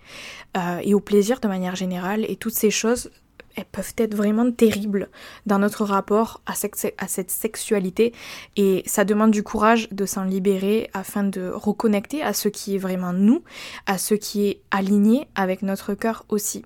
euh, 0.56 0.80
et 0.82 0.94
au 0.94 1.00
plaisir 1.00 1.40
de 1.40 1.48
manière 1.48 1.76
générale. 1.76 2.24
Et 2.28 2.36
toutes 2.36 2.54
ces 2.54 2.70
choses 2.70 3.10
elles 3.56 3.64
peuvent 3.64 3.94
être 3.98 4.14
vraiment 4.14 4.50
terribles 4.50 5.08
dans 5.46 5.58
notre 5.58 5.84
rapport 5.84 6.40
à, 6.46 6.54
cette 6.54 7.30
sexualité 7.30 8.12
et 8.56 8.82
ça 8.86 9.04
demande 9.04 9.30
du 9.30 9.42
courage 9.42 9.88
de 9.90 10.06
s'en 10.06 10.24
libérer 10.24 10.90
afin 10.92 11.24
de 11.24 11.50
reconnecter 11.52 12.22
à 12.22 12.32
ce 12.32 12.48
qui 12.48 12.74
est 12.74 12.78
vraiment 12.78 13.12
nous, 13.12 13.42
à 13.86 13.98
ce 13.98 14.14
qui 14.14 14.46
est 14.46 14.60
aligné 14.70 15.28
avec 15.34 15.62
notre 15.62 15.94
cœur 15.94 16.24
aussi. 16.28 16.64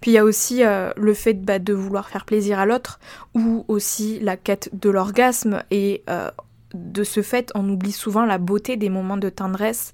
Puis 0.00 0.10
il 0.10 0.14
y 0.14 0.18
a 0.18 0.24
aussi 0.24 0.64
euh, 0.64 0.92
le 0.96 1.14
fait 1.14 1.34
bah, 1.34 1.58
de 1.58 1.72
vouloir 1.72 2.08
faire 2.08 2.24
plaisir 2.24 2.58
à 2.58 2.66
l'autre 2.66 3.00
ou 3.34 3.64
aussi 3.68 4.20
la 4.20 4.36
quête 4.36 4.70
de 4.72 4.90
l'orgasme 4.90 5.62
et 5.70 6.02
euh, 6.10 6.30
de 6.74 7.04
ce 7.04 7.22
fait, 7.22 7.50
on 7.54 7.68
oublie 7.68 7.92
souvent 7.92 8.26
la 8.26 8.38
beauté 8.38 8.76
des 8.76 8.90
moments 8.90 9.16
de 9.16 9.28
tendresse, 9.28 9.92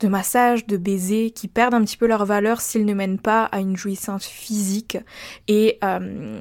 de 0.00 0.08
massage, 0.08 0.66
de 0.66 0.76
baiser, 0.76 1.30
qui 1.30 1.48
perdent 1.48 1.74
un 1.74 1.82
petit 1.82 1.96
peu 1.96 2.06
leur 2.06 2.24
valeur 2.24 2.60
s'ils 2.60 2.86
ne 2.86 2.94
mènent 2.94 3.18
pas 3.18 3.44
à 3.44 3.60
une 3.60 3.76
jouissance 3.76 4.26
physique 4.26 4.96
et, 5.48 5.78
euh, 5.84 6.40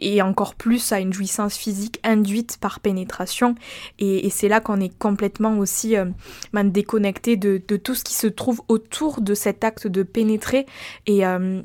et 0.00 0.22
encore 0.22 0.54
plus 0.54 0.92
à 0.92 1.00
une 1.00 1.12
jouissance 1.12 1.56
physique 1.56 2.00
induite 2.04 2.58
par 2.60 2.80
pénétration. 2.80 3.54
Et, 3.98 4.28
c'est 4.30 4.48
là 4.48 4.60
qu'on 4.60 4.80
est 4.80 4.96
complètement 4.96 5.58
aussi 5.58 5.96
euh, 5.96 6.06
ben, 6.52 6.64
déconnecté 6.64 7.36
de, 7.36 7.58
tout 7.76 7.94
ce 7.94 8.04
qui 8.04 8.14
se 8.14 8.26
trouve 8.26 8.62
autour 8.68 9.20
de 9.20 9.34
cet 9.34 9.64
acte 9.64 9.86
de 9.86 10.02
pénétrer. 10.02 10.66
Et 11.06 11.26
euh, 11.26 11.62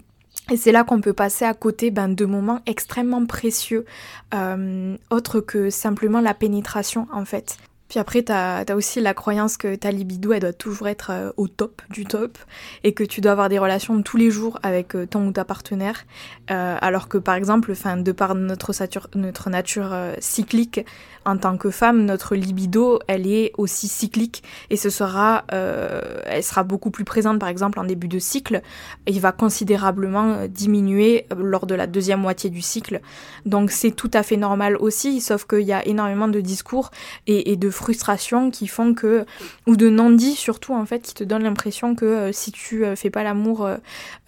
et 0.52 0.58
c'est 0.58 0.72
là 0.72 0.84
qu'on 0.84 1.02
peut 1.02 1.14
passer 1.14 1.46
à 1.46 1.54
côté 1.54 1.90
ben, 1.90 2.10
de 2.10 2.26
moments 2.26 2.60
extrêmement 2.66 3.26
précieux, 3.26 3.86
euh, 4.34 4.98
autres 5.10 5.40
que 5.40 5.70
simplement 5.70 6.20
la 6.20 6.34
pénétration 6.34 7.08
en 7.12 7.26
fait. 7.26 7.58
Puis 7.94 8.00
après, 8.00 8.24
t'as 8.24 8.64
as 8.68 8.76
aussi 8.76 9.02
la 9.02 9.14
croyance 9.14 9.56
que 9.56 9.76
ta 9.76 9.92
libido, 9.92 10.34
elle 10.34 10.40
doit 10.40 10.52
toujours 10.52 10.88
être 10.88 11.12
euh, 11.12 11.32
au 11.38 11.48
top 11.48 11.84
du 11.92 12.06
top 12.06 12.40
et 12.84 12.96
que 12.96 13.04
tu 13.04 13.22
dois 13.22 13.34
avoir 13.34 13.50
des 13.50 13.60
relations 13.60 14.02
tous 14.02 14.18
les 14.18 14.32
jours 14.32 14.58
avec 14.64 14.96
euh, 14.96 15.06
ton 15.06 15.28
ou 15.28 15.32
ta 15.32 15.46
partenaire. 15.46 16.04
Euh, 16.50 16.76
alors 16.82 17.08
que 17.08 17.20
par 17.20 17.36
exemple, 17.36 17.72
enfin, 17.72 17.96
de 17.96 18.12
par 18.12 18.34
notre, 18.34 18.72
notre 19.16 19.50
nature 19.52 19.96
cyclique 20.18 20.84
en 21.26 21.38
tant 21.38 21.56
que 21.56 21.70
femme, 21.70 22.04
notre 22.04 22.36
libido, 22.36 23.00
elle 23.08 23.28
est 23.28 23.52
aussi 23.60 23.88
cyclique 23.88 24.42
et 24.72 24.76
ce 24.76 24.90
sera, 24.90 25.46
elle 25.50 26.44
sera 26.44 26.64
beaucoup 26.64 26.92
plus 26.92 27.06
présente 27.06 27.40
par 27.40 27.48
exemple 27.48 27.80
en 27.80 27.86
début 27.86 28.10
de 28.10 28.20
cycle 28.20 28.62
et 29.06 29.12
il 29.12 29.22
va 29.22 29.32
considérablement 29.32 30.48
diminuer 30.50 31.28
lors 31.38 31.66
de 31.66 31.76
la 31.76 31.88
deuxième 31.88 32.20
moitié 32.20 32.50
du 32.50 32.62
cycle. 32.62 33.00
Donc 33.46 33.72
c'est 33.72 33.92
tout 33.92 34.12
à 34.14 34.22
fait 34.22 34.36
normal 34.36 34.76
aussi, 34.76 35.22
sauf 35.22 35.46
qu'il 35.46 35.62
y 35.62 35.72
a 35.72 35.86
énormément 35.88 36.28
de 36.28 36.42
discours 36.42 36.92
et, 37.26 37.54
et 37.54 37.56
de 37.56 37.70
frustration 37.84 38.50
qui 38.50 38.68
font 38.68 38.94
que 38.94 39.26
ou 39.68 39.76
de 39.76 39.90
non-dits 39.90 40.36
surtout 40.36 40.74
en 40.74 40.86
fait 40.86 41.02
qui 41.02 41.14
te 41.14 41.26
donnent 41.26 41.44
l'impression 41.44 41.96
que 41.96 42.06
euh, 42.06 42.32
si 42.32 42.54
tu 42.54 42.86
euh, 42.86 42.96
fais 42.96 43.10
pas 43.10 43.24
l'amour 43.24 43.68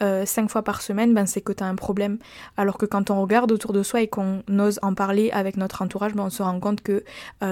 euh, 0.01 0.25
cinq 0.25 0.49
fois 0.49 0.61
par 0.61 0.81
semaine 0.81 1.13
ben 1.13 1.25
c'est 1.25 1.39
que 1.39 1.53
tu 1.53 1.63
as 1.63 1.67
un 1.67 1.75
problème. 1.75 2.17
Alors 2.57 2.77
que 2.77 2.85
quand 2.85 3.11
on 3.11 3.21
regarde 3.21 3.53
autour 3.53 3.71
de 3.71 3.81
soi 3.81 4.01
et 4.01 4.09
qu'on 4.09 4.43
ose 4.59 4.79
en 4.81 4.93
parler 4.93 5.31
avec 5.31 5.55
notre 5.55 5.81
entourage 5.81 6.13
ben, 6.13 6.25
on 6.25 6.29
se 6.29 6.43
rend 6.43 6.59
compte 6.59 6.81
que 6.81 7.03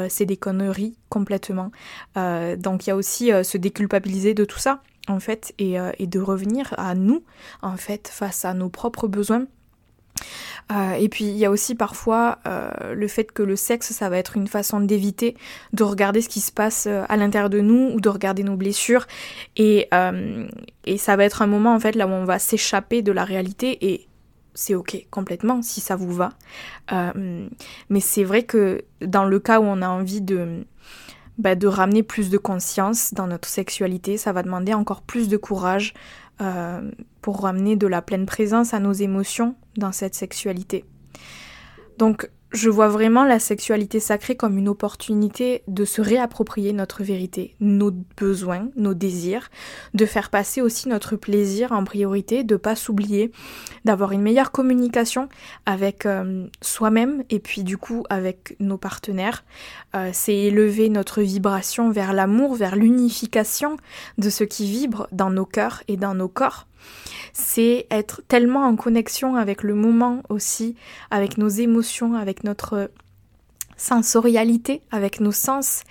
c'est 0.10 0.26
des 0.26 0.38
conneries 0.38 0.98
complètement. 1.10 1.72
Donc 2.16 2.86
il 2.86 2.90
y 2.90 2.92
a 2.92 2.96
aussi 2.96 3.32
se 3.44 3.58
déculpabiliser 3.58 4.34
de 4.34 4.44
tout 4.44 4.60
ça 4.60 4.82
en 5.08 5.20
fait 5.20 5.54
et 5.58 5.78
de 6.08 6.20
revenir 6.20 6.74
à 6.78 6.96
nous 6.96 7.24
en 7.62 7.78
fait 7.78 8.10
face 8.10 8.46
à 8.46 8.54
nos 8.54 8.70
propres 8.70 9.08
besoins 9.08 9.46
euh, 10.72 10.94
et 10.94 11.10
puis 11.10 11.26
il 11.26 11.38
y 11.38 11.46
a 11.46 11.52
aussi 11.52 11.76
parfois 11.76 12.40
euh, 12.48 12.94
le 12.94 13.08
fait 13.08 13.32
que 13.32 13.44
le 13.44 13.56
sexe, 13.56 13.92
ça 13.92 14.10
va 14.10 14.18
être 14.18 14.38
une 14.38 14.48
façon 14.48 14.80
d'éviter 14.80 15.36
de 15.74 15.84
regarder 15.84 16.22
ce 16.22 16.30
qui 16.30 16.40
se 16.40 16.52
passe 16.52 16.86
euh, 16.88 17.04
à 17.10 17.18
l'intérieur 17.18 17.50
de 17.50 17.60
nous 17.60 17.92
ou 17.94 18.00
de 18.00 18.10
regarder 18.10 18.44
nos 18.44 18.56
blessures. 18.56 19.06
Et, 19.58 19.90
et 20.86 20.98
ça 20.98 21.16
va 21.16 21.26
être 21.26 21.42
un 21.42 21.48
moment 21.48 21.74
en 21.76 21.80
fait 21.80 21.96
là 21.96 22.08
où 22.08 22.12
on 22.12 22.26
va 22.26 22.40
s'échapper 22.40 23.02
de 23.02 23.12
la 23.12 23.24
réalité 23.24 23.94
et 23.94 24.08
c'est 24.54 24.76
ok 24.76 25.08
complètement 25.10 25.62
si 25.62 25.82
ça 25.82 25.96
vous 25.96 26.14
va. 26.14 26.30
mais 26.92 28.00
c'est 28.00 28.24
vrai 28.24 28.44
que 28.44 28.84
dans 29.02 29.26
le 29.26 29.40
cas 29.40 29.60
où 29.60 29.64
on 29.64 29.82
a 29.82 29.90
envie 29.90 30.22
de 30.22 30.66
bah, 31.40 31.56
de 31.56 31.66
ramener 31.66 32.04
plus 32.04 32.30
de 32.30 32.38
conscience 32.38 33.14
dans 33.14 33.26
notre 33.26 33.48
sexualité, 33.48 34.18
ça 34.18 34.32
va 34.34 34.44
demander 34.44 34.76
encore 34.76 35.02
plus 35.02 35.30
de 35.30 35.38
courage, 35.38 35.96
euh, 36.42 36.92
pour 37.22 37.42
ramener 37.42 37.76
de 37.76 37.88
la 37.88 38.02
pleine 38.02 38.26
présence 38.26 38.74
à 38.74 38.80
nos 38.80 38.94
émotions 38.94 39.56
dans 39.78 39.92
cette 39.92 40.16
sexualité. 40.16 40.86
Donc 41.98 42.30
je 42.54 42.70
vois 42.70 42.88
vraiment 42.88 43.26
la 43.26 43.40
sexualité 43.40 44.00
sacrée 44.00 44.36
comme 44.36 44.60
une 44.60 44.70
opportunité 44.70 45.64
de 45.68 45.86
se 45.86 46.02
réapproprier 46.02 46.72
notre 46.72 47.04
vérité, 47.04 47.56
nos 47.60 47.92
besoins, 48.16 48.70
nos 48.76 48.94
désirs, 48.94 49.50
de 49.96 50.06
faire 50.06 50.30
passer 50.30 50.62
aussi 50.62 50.88
notre 50.88 51.16
plaisir 51.16 51.72
en 51.72 51.84
priorité, 51.84 52.44
de 52.44 52.56
pas 52.56 52.76
s'oublier, 52.76 53.32
d'avoir 53.86 54.12
une 54.12 54.22
meilleure 54.22 54.52
communication 54.52 55.30
avec 55.66 56.06
euh, 56.06 56.46
soi-même 56.62 57.24
et 57.32 57.40
puis 57.40 57.64
du 57.64 57.78
coup 57.78 58.04
avec 58.10 58.56
nos 58.60 58.78
partenaires. 58.78 59.44
Euh, 59.96 60.12
c'est 60.14 60.36
élever 60.36 60.90
notre 60.90 61.22
vibration 61.22 61.90
vers 61.90 62.14
l'amour, 62.14 62.54
vers 62.54 62.76
l'unification 62.76 63.78
de 64.20 64.30
ce 64.30 64.44
qui 64.44 64.68
vibre 64.68 65.08
dans 65.12 65.32
nos 65.32 65.46
cœurs 65.46 65.84
et 65.88 65.98
dans 65.98 66.14
nos 66.14 66.28
corps 66.28 66.68
c'est 67.34 67.88
être 67.90 68.22
tellement 68.28 68.66
en 68.66 68.76
connexion 68.76 69.36
avec 69.36 69.64
le 69.64 69.74
moment 69.74 70.22
aussi, 70.30 70.76
avec 71.12 71.38
nos 71.38 71.50
émotions, 71.50 72.16
avec 72.16 72.44
notre 72.44 72.92
sensorialité, 73.78 74.82
avec 74.92 75.20
nos 75.20 75.32
sens. 75.32 75.84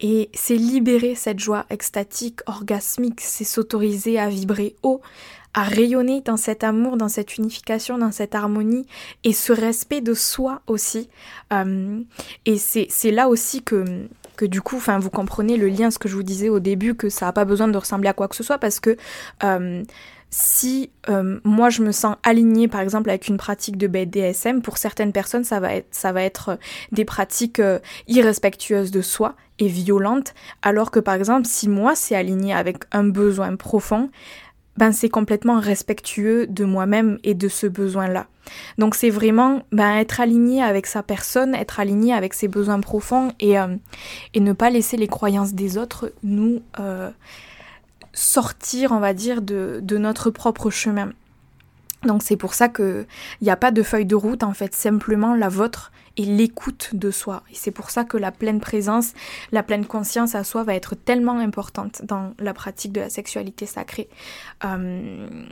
Et 0.00 0.30
c'est 0.34 0.56
libérer 0.56 1.14
cette 1.14 1.38
joie 1.38 1.64
extatique, 1.70 2.40
orgasmique, 2.46 3.20
c'est 3.20 3.44
s'autoriser 3.44 4.18
à 4.18 4.28
vibrer 4.28 4.76
haut, 4.82 5.00
à 5.54 5.62
rayonner 5.62 6.20
dans 6.20 6.36
cet 6.36 6.64
amour, 6.64 6.98
dans 6.98 7.08
cette 7.08 7.38
unification, 7.38 7.96
dans 7.96 8.12
cette 8.12 8.34
harmonie 8.34 8.86
et 9.24 9.32
ce 9.32 9.54
respect 9.54 10.02
de 10.02 10.12
soi 10.12 10.60
aussi. 10.66 11.08
Euh, 11.50 12.00
et 12.44 12.58
c'est 12.58 13.10
là 13.10 13.28
aussi 13.28 13.62
que, 13.62 14.06
que 14.36 14.44
du 14.44 14.60
coup, 14.60 14.78
vous 14.78 15.10
comprenez 15.10 15.56
le 15.56 15.68
lien, 15.68 15.90
ce 15.90 15.98
que 15.98 16.10
je 16.10 16.14
vous 16.14 16.22
disais 16.22 16.50
au 16.50 16.60
début, 16.60 16.94
que 16.94 17.08
ça 17.08 17.24
n'a 17.24 17.32
pas 17.32 17.46
besoin 17.46 17.68
de 17.68 17.78
ressembler 17.78 18.10
à 18.10 18.12
quoi 18.12 18.28
que 18.28 18.36
ce 18.36 18.42
soit 18.42 18.58
parce 18.58 18.80
que 18.80 18.98
euh, 19.44 19.82
si 20.30 20.90
euh, 21.08 21.38
moi 21.44 21.70
je 21.70 21.82
me 21.82 21.92
sens 21.92 22.16
alignée 22.22 22.68
par 22.68 22.80
exemple 22.80 23.10
avec 23.10 23.28
une 23.28 23.36
pratique 23.36 23.76
de 23.76 23.86
BDSM, 23.86 24.60
pour 24.60 24.78
certaines 24.78 25.12
personnes 25.12 25.44
ça 25.44 25.60
va 25.60 26.22
être, 26.22 26.48
euh, 26.48 26.56
des 26.92 27.04
pratiques 27.04 27.60
euh, 27.60 27.78
irrespectueuses 28.08 28.90
de 28.90 29.02
soi 29.02 29.34
et 29.58 29.68
violentes, 29.68 30.34
alors 30.62 30.90
que 30.90 31.00
par 31.00 31.14
exemple 31.14 31.46
si 31.46 31.68
moi 31.68 31.94
c'est 31.94 32.16
aligné 32.16 32.52
avec 32.52 32.84
un 32.92 33.04
besoin 33.04 33.54
profond, 33.56 34.10
ben 34.76 34.92
c'est 34.92 35.08
complètement 35.08 35.58
respectueux 35.58 36.46
de 36.48 36.64
moi-même 36.64 37.18
et 37.24 37.34
de 37.34 37.48
ce 37.48 37.66
besoin-là. 37.66 38.26
Donc 38.76 38.94
c'est 38.94 39.10
vraiment 39.10 39.62
ben, 39.72 39.96
être 39.96 40.20
aligné 40.20 40.62
avec 40.62 40.86
sa 40.86 41.02
personne, 41.02 41.54
être 41.54 41.80
aligné 41.80 42.12
avec 42.12 42.34
ses 42.34 42.46
besoins 42.46 42.80
profonds 42.80 43.32
et, 43.40 43.54
et 44.34 44.40
ne 44.40 44.52
pas 44.52 44.68
laisser 44.68 44.98
les 44.98 45.08
croyances 45.08 45.54
des 45.54 45.78
autres 45.78 46.12
nous 46.22 46.60
sortir, 48.16 48.92
on 48.92 48.98
va 48.98 49.14
dire, 49.14 49.42
de, 49.42 49.80
notre 49.96 50.30
propre 50.30 50.70
chemin. 50.70 51.12
Donc 52.04 52.22
c'est 52.22 52.36
pour 52.36 52.54
ça 52.54 52.68
qu'il 52.68 53.06
n'y 53.42 53.50
a 53.50 53.56
pas 53.56 53.70
de 53.70 53.82
feuille 53.82 54.06
de 54.06 54.14
route, 54.14 54.42
en 54.42 54.52
fait, 54.52 54.74
simplement 54.74 55.34
la 55.34 55.48
vôtre 55.48 55.92
et 56.16 56.24
l'écoute 56.24 56.90
de 56.94 57.10
soi. 57.10 57.42
Et 57.50 57.54
c'est 57.54 57.70
pour 57.70 57.90
ça 57.90 58.04
que 58.04 58.16
la 58.16 58.32
pleine 58.32 58.60
présence, 58.60 59.12
la 59.52 59.62
pleine 59.62 59.84
conscience 59.84 60.34
à 60.34 60.44
soi 60.44 60.64
va 60.64 60.74
être 60.74 60.94
tellement 60.94 61.38
importante 61.38 62.02
dans 62.04 62.32
la 62.38 62.54
pratique 62.54 62.92
de 62.92 63.00
la 63.00 63.10
sexualité 63.10 63.66
sacrée. 63.66 64.08
Euh, 64.64 65.46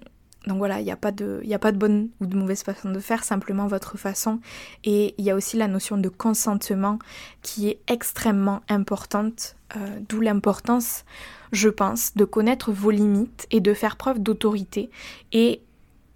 donc 0.46 0.58
voilà, 0.58 0.80
il 0.80 0.84
n'y 0.84 0.92
a, 0.92 0.96
pas 0.96 1.12
de, 1.12 1.42
a 1.50 1.58
pas 1.58 1.72
de 1.72 1.78
bonne 1.78 2.10
ou 2.20 2.26
de 2.26 2.36
mauvaise 2.36 2.62
façon 2.62 2.90
de 2.90 3.00
faire, 3.00 3.24
simplement 3.24 3.66
votre 3.66 3.96
façon. 3.96 4.40
Et 4.84 5.14
il 5.16 5.24
y 5.24 5.30
a 5.30 5.34
aussi 5.34 5.56
la 5.56 5.68
notion 5.68 5.96
de 5.96 6.08
consentement 6.08 6.98
qui 7.42 7.68
est 7.68 7.80
extrêmement 7.88 8.60
importante, 8.68 9.56
euh, 9.76 9.98
d'où 10.08 10.20
l'importance, 10.20 11.04
je 11.52 11.68
pense, 11.68 12.14
de 12.14 12.24
connaître 12.24 12.72
vos 12.72 12.90
limites 12.90 13.46
et 13.50 13.60
de 13.60 13.72
faire 13.72 13.96
preuve 13.96 14.18
d'autorité. 14.18 14.90
Et 15.32 15.62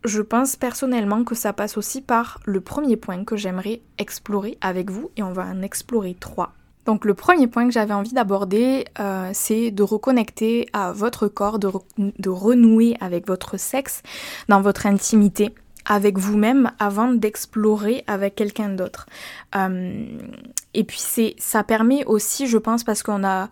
je 0.04 0.20
pense 0.20 0.56
personnellement 0.56 1.25
que 1.25 1.35
ça 1.35 1.52
passe 1.52 1.76
aussi 1.76 2.02
par 2.02 2.40
le 2.44 2.61
premier 2.61 2.97
point 2.97 3.25
que 3.25 3.37
j'aimerais 3.37 3.80
explorer 3.97 4.58
avec 4.61 4.90
vous, 4.90 5.11
et 5.16 5.23
on 5.23 5.32
va 5.32 5.44
en 5.44 5.62
explorer 5.62 6.14
trois. 6.14 6.52
Donc 6.88 7.04
le 7.04 7.12
premier 7.12 7.49
point 7.49 7.66
que 7.66 7.71
j'avais 7.71 7.92
envie 7.92 8.14
d'aborder, 8.14 8.87
euh, 8.99 9.28
c'est 9.35 9.71
de 9.71 9.83
reconnecter 9.83 10.71
à 10.73 10.90
votre 10.90 11.28
corps, 11.28 11.59
de, 11.59 12.30
renouer 12.30 12.97
avec 13.02 13.26
votre 13.26 13.59
sexe 13.59 14.02
dans 14.49 14.62
votre 14.62 14.87
intimité 14.87 15.54
avec 15.85 16.16
vous-même 16.16 16.71
avant 16.78 17.09
d'explorer 17.12 18.04
avec 18.07 18.37
quelqu'un 18.37 18.71
d'autre. 18.71 19.04
Euh, 19.54 20.07
et 20.73 20.83
puis 20.83 20.99
c'est, 20.99 21.35
ça 21.37 21.62
permet 21.62 22.07
aussi, 22.07 22.47
je 22.47 22.57
pense, 22.57 22.85
parce 22.85 23.02
qu'on 23.02 23.23
a 23.23 23.50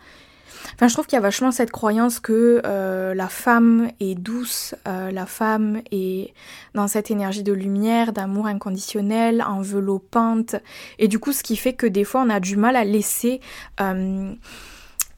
Enfin, 0.75 0.89
je 0.89 0.95
trouve 0.95 1.07
qu'il 1.07 1.17
y 1.17 1.19
a 1.19 1.23
vachement 1.23 1.51
cette 1.51 1.71
croyance 1.71 2.21
que 2.21 2.61
euh, 2.65 3.15
la 3.15 3.29
femme 3.29 3.91
est 4.01 4.15
douce, 4.15 4.75
euh, 4.87 5.11
la 5.11 5.27
femme 5.27 5.81
est 5.91 6.35
dans 6.75 6.89
cette 6.89 7.11
énergie 7.11 7.43
de 7.43 7.53
lumière, 7.53 8.13
d'amour 8.13 8.47
inconditionnel, 8.47 9.43
enveloppante. 9.43 10.57
Et 10.99 11.09
du 11.09 11.19
coup, 11.19 11.33
ce 11.33 11.43
qui 11.43 11.57
fait 11.57 11.73
que 11.73 11.87
des 11.87 12.05
fois, 12.05 12.23
on 12.23 12.31
a 12.31 12.41
du 12.41 12.57
mal 12.57 12.77
à 12.77 12.85
laisser 12.85 13.41
euh, 13.81 14.33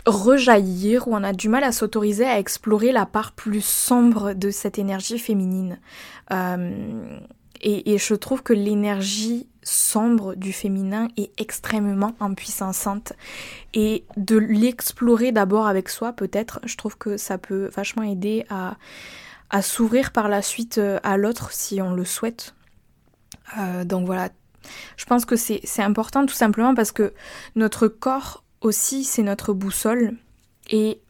rejaillir 0.06 1.08
ou 1.08 1.14
on 1.14 1.22
a 1.22 1.32
du 1.32 1.48
mal 1.48 1.64
à 1.64 1.72
s'autoriser 1.72 2.24
à 2.24 2.38
explorer 2.38 2.92
la 2.92 3.06
part 3.06 3.32
plus 3.32 3.64
sombre 3.64 4.32
de 4.32 4.50
cette 4.50 4.78
énergie 4.78 5.18
féminine. 5.18 5.78
Et, 7.60 7.92
et, 7.92 7.98
je 7.98 8.14
trouve 8.14 8.44
que 8.44 8.52
l'énergie 8.52 9.48
sombre 9.68 10.34
du 10.34 10.52
féminin 10.52 11.08
est 11.16 11.30
extrêmement 11.40 12.14
impuissante. 12.20 13.12
Et 13.74 14.04
de 14.16 14.36
l'explorer 14.36 15.32
d'abord 15.32 15.66
avec 15.66 15.88
soi, 15.88 16.12
peut-être, 16.12 16.60
je 16.64 16.76
trouve 16.76 16.96
que 16.96 17.16
ça 17.16 17.38
peut 17.38 17.70
vachement 17.74 18.02
aider 18.02 18.46
à, 18.50 18.76
à 19.50 19.62
s'ouvrir 19.62 20.12
par 20.12 20.28
la 20.28 20.42
suite 20.42 20.78
euh, 20.78 20.98
à 21.02 21.16
l'autre 21.16 21.52
si 21.52 21.80
on 21.80 21.94
le 21.94 22.04
souhaite. 22.04 22.54
Euh, 23.58 23.84
donc 23.84 24.06
voilà, 24.06 24.30
je 24.96 25.04
pense 25.04 25.24
que 25.24 25.36
c'est 25.36 25.82
important 25.82 26.26
tout 26.26 26.34
simplement 26.34 26.74
parce 26.74 26.92
que 26.92 27.12
notre 27.54 27.88
corps 27.88 28.44
aussi, 28.60 29.04
c'est 29.04 29.22
notre 29.22 29.52
boussole. 29.52 30.16
Et 30.70 31.00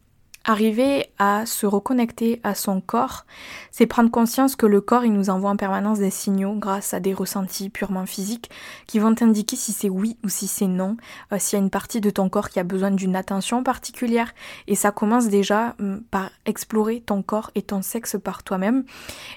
Arriver 0.48 1.10
à 1.18 1.44
se 1.44 1.66
reconnecter 1.66 2.40
à 2.42 2.54
son 2.54 2.80
corps, 2.80 3.26
c'est 3.70 3.84
prendre 3.84 4.10
conscience 4.10 4.56
que 4.56 4.64
le 4.64 4.80
corps, 4.80 5.04
il 5.04 5.12
nous 5.12 5.28
envoie 5.28 5.50
en 5.50 5.56
permanence 5.56 5.98
des 5.98 6.08
signaux 6.08 6.54
grâce 6.54 6.94
à 6.94 7.00
des 7.00 7.12
ressentis 7.12 7.68
purement 7.68 8.06
physiques 8.06 8.48
qui 8.86 8.98
vont 8.98 9.14
t'indiquer 9.14 9.56
si 9.56 9.72
c'est 9.72 9.90
oui 9.90 10.16
ou 10.24 10.30
si 10.30 10.46
c'est 10.46 10.66
non, 10.66 10.96
euh, 11.34 11.36
s'il 11.38 11.58
y 11.58 11.60
a 11.60 11.62
une 11.62 11.68
partie 11.68 12.00
de 12.00 12.08
ton 12.08 12.30
corps 12.30 12.48
qui 12.48 12.58
a 12.60 12.64
besoin 12.64 12.90
d'une 12.90 13.14
attention 13.14 13.62
particulière. 13.62 14.32
Et 14.68 14.74
ça 14.74 14.90
commence 14.90 15.28
déjà 15.28 15.76
hum, 15.80 16.00
par 16.10 16.30
explorer 16.46 17.02
ton 17.02 17.20
corps 17.20 17.50
et 17.54 17.60
ton 17.60 17.82
sexe 17.82 18.16
par 18.18 18.42
toi-même. 18.42 18.84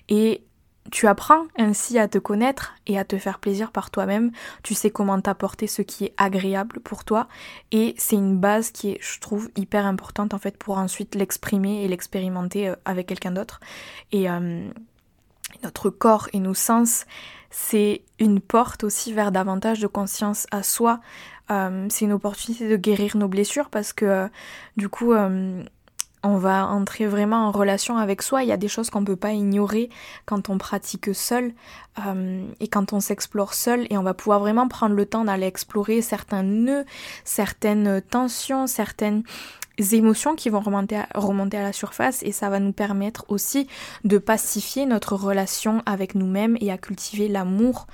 Et 0.08 0.46
tu 0.92 1.08
apprends 1.08 1.46
ainsi 1.58 1.98
à 1.98 2.08
te 2.08 2.18
connaître 2.18 2.76
et 2.86 3.00
à 3.00 3.06
te 3.06 3.18
faire 3.18 3.40
plaisir 3.40 3.72
par 3.72 3.90
toi-même. 3.90 4.32
Tu 4.62 4.76
sais 4.76 4.92
comment 4.92 5.20
t'apporter 5.20 5.66
ce 5.66 5.82
qui 5.82 6.06
est 6.06 6.14
agréable 6.18 6.82
pour 6.82 7.06
toi. 7.06 7.28
Et 7.72 7.96
c'est 7.98 8.18
une 8.18 8.38
base 8.38 8.72
qui 8.72 8.92
est, 8.92 8.98
je 9.02 9.20
trouve, 9.20 9.50
hyper 9.56 9.86
importante 9.86 10.34
en 10.34 10.38
fait 10.38 10.58
pour 10.58 10.78
ensuite 10.78 11.16
l'exprimer 11.16 11.84
et 11.84 11.88
l'expérimenter 11.88 12.70
euh, 12.70 12.76
avec 12.86 13.08
quelqu'un 13.08 13.32
d'autre. 13.32 13.62
Et 14.12 14.30
euh, 14.30 14.70
notre 15.64 15.90
corps 15.90 16.28
et 16.34 16.40
nos 16.40 16.54
sens, 16.54 17.06
c'est 17.50 18.04
une 18.20 18.42
porte 18.42 18.84
aussi 18.84 19.14
vers 19.14 19.32
davantage 19.32 19.80
de 19.80 19.88
conscience 19.88 20.46
à 20.52 20.62
soi. 20.62 21.00
Euh, 21.50 21.88
c'est 21.90 22.06
une 22.06 22.14
opportunité 22.14 22.70
de 22.70 22.76
guérir 22.76 23.16
nos 23.16 23.28
blessures 23.28 23.70
parce 23.70 23.94
que 23.94 24.30
du 24.78 24.90
coup 24.90 25.14
on 26.24 26.38
va 26.38 26.68
entrer 26.68 27.08
vraiment 27.08 27.48
en 27.48 27.52
relation 27.52 27.98
avec 27.98 28.22
soi. 28.22 28.44
Il 28.44 28.50
y 28.50 28.52
a 28.52 28.58
des 28.58 28.68
choses 28.68 28.90
qu'on 28.90 29.02
ne 29.02 29.06
peut 29.06 29.16
pas 29.16 29.32
ignorer 29.32 29.90
quand 30.26 30.50
on 30.50 30.58
pratique 30.58 31.14
seul 31.16 31.54
euh, 32.06 32.46
et 32.60 32.68
quand 32.68 32.94
on 32.94 33.00
s'explore 33.00 33.54
seul. 33.54 33.88
Et 33.90 33.98
on 33.98 34.04
va 34.04 34.14
pouvoir 34.14 34.40
vraiment 34.40 34.68
prendre 34.68 34.96
le 34.96 35.06
temps 35.06 35.26
d'aller 35.26 35.48
explorer 35.48 36.02
certains 36.02 36.44
nœuds, 36.44 36.86
certaines 37.26 38.02
tensions, 38.02 38.68
certaines 38.68 39.24
émotions 39.92 40.36
qui 40.36 40.50
vont 40.50 40.60
remonter 40.60 40.98
à, 40.98 41.64
la 41.64 41.74
surface. 41.74 42.22
Et 42.24 42.32
ça 42.32 42.50
va 42.50 42.60
nous 42.60 42.74
permettre 42.74 43.26
aussi 43.30 43.68
de 44.04 44.18
pacifier 44.18 44.86
notre 44.86 45.16
relation 45.16 45.82
avec 45.86 46.14
nous-mêmes 46.14 46.58
et 46.62 46.72
à 46.72 46.78
cultiver 46.78 47.28
l'amour 47.28 47.88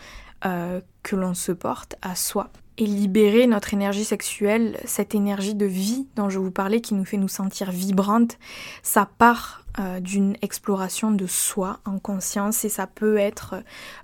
euh, 0.45 0.81
que 1.03 1.15
l'on 1.15 1.33
se 1.33 1.53
porte 1.53 1.95
à 2.01 2.15
soi 2.15 2.49
et 2.77 2.85
libérer 2.85 3.47
notre 3.47 3.73
énergie 3.73 4.05
sexuelle, 4.05 4.79
cette 4.85 5.15
énergie 5.15 5.55
de 5.55 5.65
vie 5.65 6.07
dont 6.15 6.29
je 6.29 6.39
vous 6.39 6.51
parlais 6.51 6.81
qui 6.81 6.93
nous 6.93 7.05
fait 7.05 7.17
nous 7.17 7.27
sentir 7.27 7.71
vibrantes, 7.71 8.37
ça 8.83 9.09
part 9.17 9.63
euh, 9.79 9.99
d'une 9.99 10.35
exploration 10.41 11.11
de 11.11 11.27
soi 11.27 11.79
en 11.85 11.99
conscience 11.99 12.65
et 12.65 12.69
ça 12.69 12.87
peut 12.87 13.17
être 13.17 13.55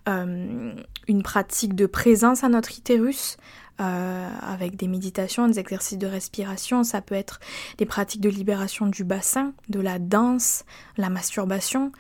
euh, 0.08 0.74
une 1.08 1.24
pratique 1.24 1.76
de 1.76 1.86
présence 1.86 2.44
à 2.44 2.50
notre 2.50 2.78
utérus, 2.78 3.38
euh, 3.82 4.30
avec 4.42 4.76
des 4.76 4.88
méditations, 4.88 5.48
des 5.48 5.60
exercices 5.60 5.98
de 5.98 6.06
respiration, 6.08 6.84
ça 6.84 7.02
peut 7.02 7.16
être 7.16 7.40
des 7.80 7.86
pratiques 7.86 8.22
de 8.22 8.30
libération 8.30 8.88
du 8.88 9.04
bassin, 9.04 9.54
de 9.70 9.80
la 9.80 9.98
danse, 9.98 10.64
la 10.98 11.10
masturbation, 11.10 11.92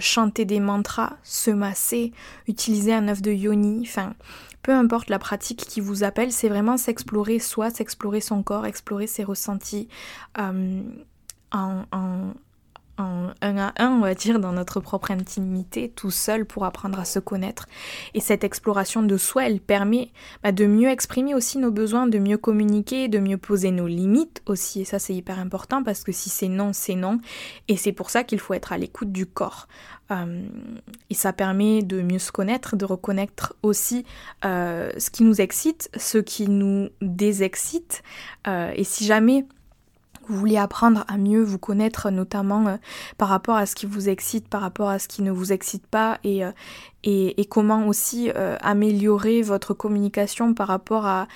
chanter 0.00 0.44
des 0.44 0.58
mantras, 0.58 1.12
se 1.22 1.52
masser, 1.52 2.12
utiliser 2.48 2.92
un 2.92 3.06
œuf 3.06 3.22
de 3.22 3.30
yoni, 3.30 3.82
enfin 3.86 4.14
peu 4.68 4.74
importe 4.74 5.08
la 5.08 5.18
pratique 5.18 5.60
qui 5.60 5.80
vous 5.80 6.04
appelle, 6.04 6.30
c'est 6.30 6.50
vraiment 6.50 6.76
s'explorer 6.76 7.38
soi, 7.38 7.70
s'explorer 7.70 8.20
son 8.20 8.42
corps, 8.42 8.66
explorer 8.66 9.06
ses 9.06 9.24
ressentis 9.24 9.88
euh, 10.36 10.82
en, 11.52 11.84
un 11.88 13.56
à 13.56 13.72
un, 13.82 13.92
on 13.92 14.00
va 14.00 14.14
dire, 14.14 14.40
dans 14.40 14.52
notre 14.52 14.80
propre 14.80 15.10
intimité, 15.10 15.88
tout 15.88 16.10
seul 16.10 16.44
pour 16.44 16.66
apprendre 16.66 16.98
à 16.98 17.06
se 17.06 17.18
connaître. 17.18 17.66
Et 18.12 18.20
cette 18.20 18.44
exploration 18.44 19.02
de 19.02 19.16
soi, 19.16 19.46
elle 19.46 19.60
permet 19.60 20.10
bah, 20.42 20.52
de 20.52 20.66
mieux 20.66 20.90
exprimer 20.90 21.34
aussi 21.34 21.56
nos 21.56 21.70
besoins, 21.70 22.06
de 22.06 22.18
mieux 22.18 22.36
communiquer, 22.36 23.08
de 23.08 23.20
mieux 23.20 23.38
poser 23.38 23.70
nos 23.70 23.86
limites 23.86 24.42
aussi. 24.44 24.82
Et 24.82 24.84
ça, 24.84 24.98
c'est 24.98 25.14
hyper 25.14 25.38
important 25.38 25.82
parce 25.82 26.04
que 26.04 26.12
si 26.12 26.28
c'est 26.28 26.48
non, 26.48 26.72
c'est 26.74 26.94
non. 26.94 27.20
Et 27.68 27.78
c'est 27.78 27.92
pour 27.92 28.10
ça 28.10 28.22
qu'il 28.22 28.38
faut 28.40 28.52
être 28.52 28.72
à 28.72 28.76
l'écoute 28.76 29.12
du 29.12 29.24
corps. 29.24 29.66
Euh, 30.10 30.46
et 31.10 31.14
ça 31.14 31.32
permet 31.32 31.82
de 31.82 32.00
mieux 32.02 32.18
se 32.18 32.32
connaître, 32.32 32.76
de 32.76 32.84
reconnaître 32.84 33.54
aussi 33.62 34.04
euh, 34.44 34.90
ce 34.98 35.10
qui 35.10 35.22
nous 35.22 35.40
excite, 35.40 35.90
ce 35.96 36.18
qui 36.18 36.48
nous 36.48 36.88
désexcite. 37.02 38.02
Euh, 38.46 38.72
et 38.74 38.84
si 38.84 39.04
jamais 39.04 39.44
vous 40.28 40.36
voulez 40.36 40.56
apprendre 40.56 41.04
à 41.08 41.16
mieux 41.16 41.42
vous 41.42 41.58
connaître, 41.58 42.10
notamment 42.10 42.78
par 43.16 43.28
rapport 43.28 43.56
à 43.56 43.66
ce 43.66 43.74
qui 43.74 43.86
vous 43.86 44.08
excite, 44.08 44.48
par 44.48 44.60
rapport 44.60 44.88
à 44.88 44.98
ce 44.98 45.08
qui 45.08 45.22
ne 45.22 45.30
vous 45.30 45.52
excite 45.52 45.86
pas, 45.86 46.18
et, 46.24 46.42
et, 47.04 47.44
comment 47.46 47.86
aussi 47.86 48.30
améliorer 48.60 49.42
votre 49.42 49.74
communication 49.74 50.54
par 50.54 50.68
rapport 50.68 51.06
à, 51.06 51.28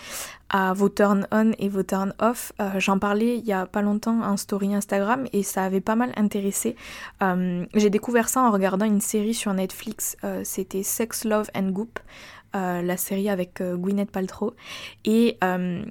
à 0.53 0.75
vos 0.75 0.91
turn 0.91 1.27
on 1.33 1.53
et 1.59 1.69
vos 1.69 1.83
turn 1.83 2.15
off. 2.21 2.53
Euh, 2.61 2.79
j'en 2.79 2.99
parlais 2.99 3.39
il 3.39 3.45
y 3.45 3.53
a 3.53 3.67
pas 3.67 3.83
longtemps 3.83 4.21
en 4.23 4.37
story 4.37 4.75
Instagram 4.75 5.27
et 5.33 5.43
ça 5.43 5.65
avait 5.65 5.81
pas 5.81 5.97
mal 5.97 6.13
intéressé. 6.17 6.77
Euh, 7.23 7.65
j'ai 7.75 7.91
découvert 7.91 8.29
ça 8.29 8.43
en 8.43 8.51
regardant 8.51 8.85
une 8.85 9.01
série 9.01 9.35
sur 9.35 9.53
Netflix. 9.55 10.17
Euh, 10.25 10.43
c'était 10.45 10.83
Sex, 10.83 11.25
Love 11.25 11.49
and 11.57 11.71
Goop. 11.71 11.99
Euh, 12.55 12.83
la 12.83 12.99
série 12.99 13.31
avec 13.31 13.63
euh, 13.63 13.77
Gwyneth 13.79 14.11
Paltrow. 14.11 14.55
Et 15.07 15.39
euh, 15.43 15.83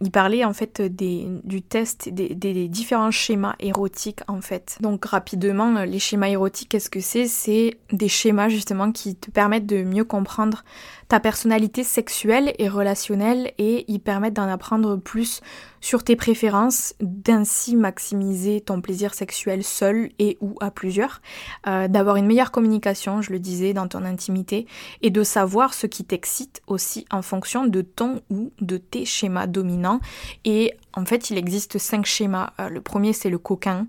il 0.00 0.10
parlait 0.10 0.44
en 0.44 0.52
fait 0.52 0.82
des, 0.82 1.28
du 1.44 1.62
test 1.62 2.08
des, 2.08 2.34
des, 2.34 2.66
différents 2.66 3.12
schémas 3.12 3.54
érotiques 3.60 4.18
en 4.26 4.40
fait. 4.40 4.78
Donc 4.80 5.04
rapidement, 5.04 5.84
les 5.84 6.00
schémas 6.00 6.26
érotiques, 6.26 6.70
qu'est-ce 6.70 6.90
que 6.90 6.98
c'est? 6.98 7.26
C'est 7.26 7.76
des 7.92 8.08
schémas 8.08 8.48
justement 8.48 8.90
qui 8.90 9.14
te 9.14 9.30
permettent 9.30 9.66
de 9.66 9.84
mieux 9.84 10.02
comprendre 10.02 10.64
ta 11.12 11.20
personnalité 11.20 11.84
sexuelle 11.84 12.54
et 12.56 12.70
relationnelle 12.70 13.52
et 13.58 13.84
ils 13.86 14.00
permettent 14.00 14.32
d'en 14.32 14.48
apprendre 14.48 14.96
plus 14.96 15.42
sur 15.82 16.04
tes 16.04 16.16
préférences, 16.16 16.94
d'ainsi 17.02 17.76
maximiser 17.76 18.62
ton 18.62 18.80
plaisir 18.80 19.12
sexuel 19.12 19.62
seul 19.62 20.08
et 20.18 20.38
ou 20.40 20.54
à 20.62 20.70
plusieurs, 20.70 21.20
euh, 21.66 21.86
d'avoir 21.86 22.16
une 22.16 22.24
meilleure 22.24 22.50
communication, 22.50 23.20
je 23.20 23.30
le 23.30 23.40
disais, 23.40 23.74
dans 23.74 23.88
ton 23.88 24.06
intimité, 24.06 24.66
et 25.02 25.10
de 25.10 25.22
savoir 25.22 25.74
ce 25.74 25.86
qui 25.86 26.02
t'excite 26.02 26.62
aussi 26.66 27.04
en 27.10 27.20
fonction 27.20 27.66
de 27.66 27.82
ton 27.82 28.22
ou 28.30 28.50
de 28.62 28.78
tes 28.78 29.04
schémas 29.04 29.46
dominants. 29.46 30.00
Et 30.46 30.72
en 30.94 31.04
fait, 31.04 31.28
il 31.28 31.36
existe 31.36 31.76
cinq 31.76 32.06
schémas. 32.06 32.54
Euh, 32.58 32.70
le 32.70 32.80
premier, 32.80 33.12
c'est 33.12 33.28
le 33.28 33.38
coquin. 33.38 33.86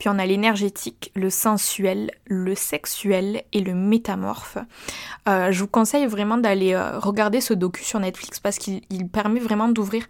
Puis 0.00 0.08
on 0.08 0.18
a 0.18 0.26
l'énergétique, 0.26 1.12
le 1.14 1.30
sensuel, 1.30 2.10
le 2.26 2.56
sexuel 2.56 3.44
et 3.52 3.60
le 3.60 3.74
métamorphe. 3.74 4.58
Euh, 5.28 5.52
je 5.52 5.60
vous 5.60 5.68
conseille 5.68 6.06
vraiment 6.06 6.38
d'aller 6.38 6.76
regarder 6.76 7.40
ce 7.40 7.54
docu 7.54 7.84
sur 7.84 8.00
Netflix 8.00 8.40
parce 8.40 8.58
qu'il 8.58 9.08
permet 9.12 9.38
vraiment 9.38 9.68
d'ouvrir 9.68 10.08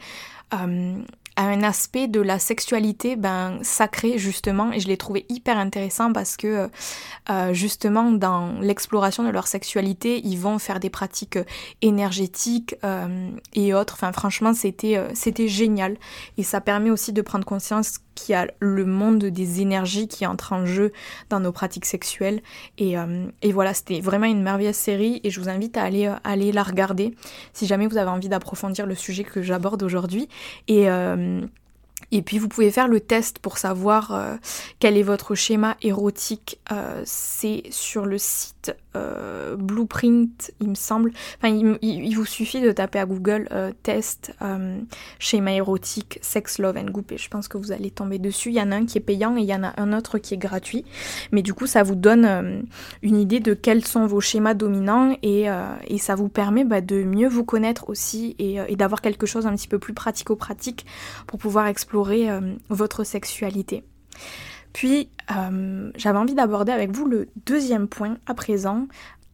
un 1.40 1.62
aspect 1.62 2.06
de 2.06 2.20
la 2.20 2.38
sexualité 2.38 3.16
ben, 3.16 3.58
sacrée 3.62 4.18
justement. 4.18 4.72
Et 4.72 4.80
je 4.80 4.88
l'ai 4.88 4.96
trouvé 4.96 5.24
hyper 5.28 5.58
intéressant 5.58 6.12
parce 6.12 6.36
que 6.36 6.68
euh, 7.30 7.52
justement 7.54 8.12
dans 8.12 8.60
l'exploration 8.60 9.24
de 9.24 9.30
leur 9.30 9.46
sexualité 9.46 10.20
ils 10.24 10.36
vont 10.36 10.58
faire 10.58 10.80
des 10.80 10.90
pratiques 10.90 11.38
énergétiques 11.82 12.76
euh, 12.84 13.30
et 13.54 13.74
autres. 13.74 13.94
Enfin 13.94 14.12
franchement 14.12 14.52
c'était 14.52 14.96
euh, 14.96 15.08
c'était 15.14 15.48
génial. 15.48 15.96
Et 16.36 16.42
ça 16.42 16.60
permet 16.60 16.90
aussi 16.90 17.12
de 17.12 17.22
prendre 17.22 17.44
conscience 17.44 18.00
qu'il 18.14 18.32
y 18.32 18.36
a 18.36 18.48
le 18.58 18.84
monde 18.84 19.24
des 19.24 19.60
énergies 19.60 20.08
qui 20.08 20.26
entrent 20.26 20.52
en 20.52 20.66
jeu 20.66 20.92
dans 21.28 21.40
nos 21.40 21.52
pratiques 21.52 21.86
sexuelles 21.86 22.42
et, 22.78 22.94
et 23.42 23.52
voilà 23.52 23.74
c'était 23.74 24.00
vraiment 24.00 24.26
une 24.26 24.42
merveilleuse 24.42 24.74
série 24.74 25.20
et 25.24 25.30
je 25.30 25.40
vous 25.40 25.48
invite 25.48 25.76
à 25.76 25.82
aller, 25.82 26.12
aller 26.24 26.52
la 26.52 26.62
regarder 26.62 27.14
si 27.52 27.66
jamais 27.66 27.86
vous 27.86 27.96
avez 27.96 28.10
envie 28.10 28.28
d'approfondir 28.28 28.86
le 28.86 28.94
sujet 28.94 29.24
que 29.24 29.42
j'aborde 29.42 29.82
aujourd'hui 29.82 30.28
et 30.68 30.88
et 32.12 32.22
puis 32.22 32.38
vous 32.38 32.48
pouvez 32.48 32.70
faire 32.70 32.88
le 32.88 33.00
test 33.00 33.38
pour 33.38 33.58
savoir 33.58 34.12
euh, 34.12 34.36
quel 34.78 34.96
est 34.96 35.02
votre 35.02 35.34
schéma 35.34 35.76
érotique. 35.82 36.58
Euh, 36.72 37.02
c'est 37.04 37.62
sur 37.70 38.06
le 38.06 38.18
site 38.18 38.59
euh, 38.96 39.56
Blueprint, 39.56 40.52
il 40.60 40.70
me 40.70 40.74
semble. 40.74 41.12
Enfin, 41.38 41.54
il, 41.82 42.14
vous 42.14 42.24
suffit 42.24 42.60
de 42.60 42.72
taper 42.72 42.98
à 42.98 43.06
Google 43.06 43.48
test 43.82 44.32
schéma 45.18 45.52
érotique 45.52 46.18
sex 46.22 46.58
love 46.58 46.76
and 46.76 46.90
goop 46.90 47.12
et 47.12 47.18
je 47.18 47.28
pense 47.28 47.48
que 47.48 47.56
vous 47.56 47.72
allez 47.72 47.90
tomber 47.90 48.18
dessus. 48.18 48.50
Il 48.50 48.56
y 48.56 48.60
en 48.60 48.72
a 48.72 48.76
un 48.76 48.86
qui 48.86 48.98
est 48.98 49.02
payant 49.02 49.36
et 49.36 49.40
il 49.40 49.46
y 49.46 49.54
en 49.54 49.62
a 49.62 49.72
un 49.80 49.92
autre 49.92 50.18
qui 50.18 50.34
est 50.34 50.38
gratuit. 50.38 50.84
Mais 51.32 51.42
du 51.42 51.54
coup, 51.54 51.66
ça 51.66 51.82
vous 51.82 51.94
donne 51.94 52.64
une 53.02 53.16
idée 53.16 53.40
de 53.40 53.54
quels 53.54 53.86
sont 53.86 54.06
vos 54.06 54.20
schémas 54.20 54.54
dominants 54.54 55.16
et, 55.22 55.46
ça 55.98 56.14
vous 56.14 56.28
permet 56.28 56.64
bah, 56.64 56.80
de 56.80 57.04
mieux 57.04 57.28
vous 57.28 57.44
connaître 57.44 57.90
aussi 57.90 58.34
et, 58.38 58.56
et 58.68 58.76
d'avoir 58.76 59.02
quelque 59.02 59.26
chose 59.26 59.46
un 59.46 59.54
petit 59.54 59.68
peu 59.68 59.78
plus 59.78 59.92
pratico-pratique 59.92 60.86
pour 61.26 61.38
pouvoir 61.38 61.66
explorer 61.66 62.30
euh, 62.30 62.40
votre 62.68 63.04
sexualité. 63.04 63.84
Puis, 64.72 65.08
euh, 65.30 65.90
j'avais 65.96 66.18
envie 66.18 66.34
d'aborder 66.34 66.72
avec 66.72 66.90
vous 66.90 67.06
le 67.06 67.28
deuxième 67.46 67.88
point 67.88 68.18
à 68.26 68.34
présent. 68.34 68.86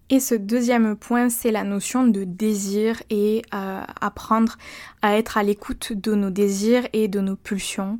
Et 0.08 0.20
ce 0.20 0.36
deuxième 0.36 0.96
point, 0.96 1.28
c'est 1.30 1.50
la 1.50 1.64
notion 1.64 2.06
de 2.06 2.22
désir 2.22 3.02
et 3.10 3.42
euh, 3.52 3.82
apprendre 4.00 4.56
à 5.02 5.16
être 5.16 5.36
à 5.36 5.42
l'écoute 5.42 5.92
de 5.92 6.14
nos 6.14 6.30
désirs 6.30 6.86
et 6.92 7.08
de 7.08 7.20
nos 7.20 7.34
pulsions. 7.34 7.98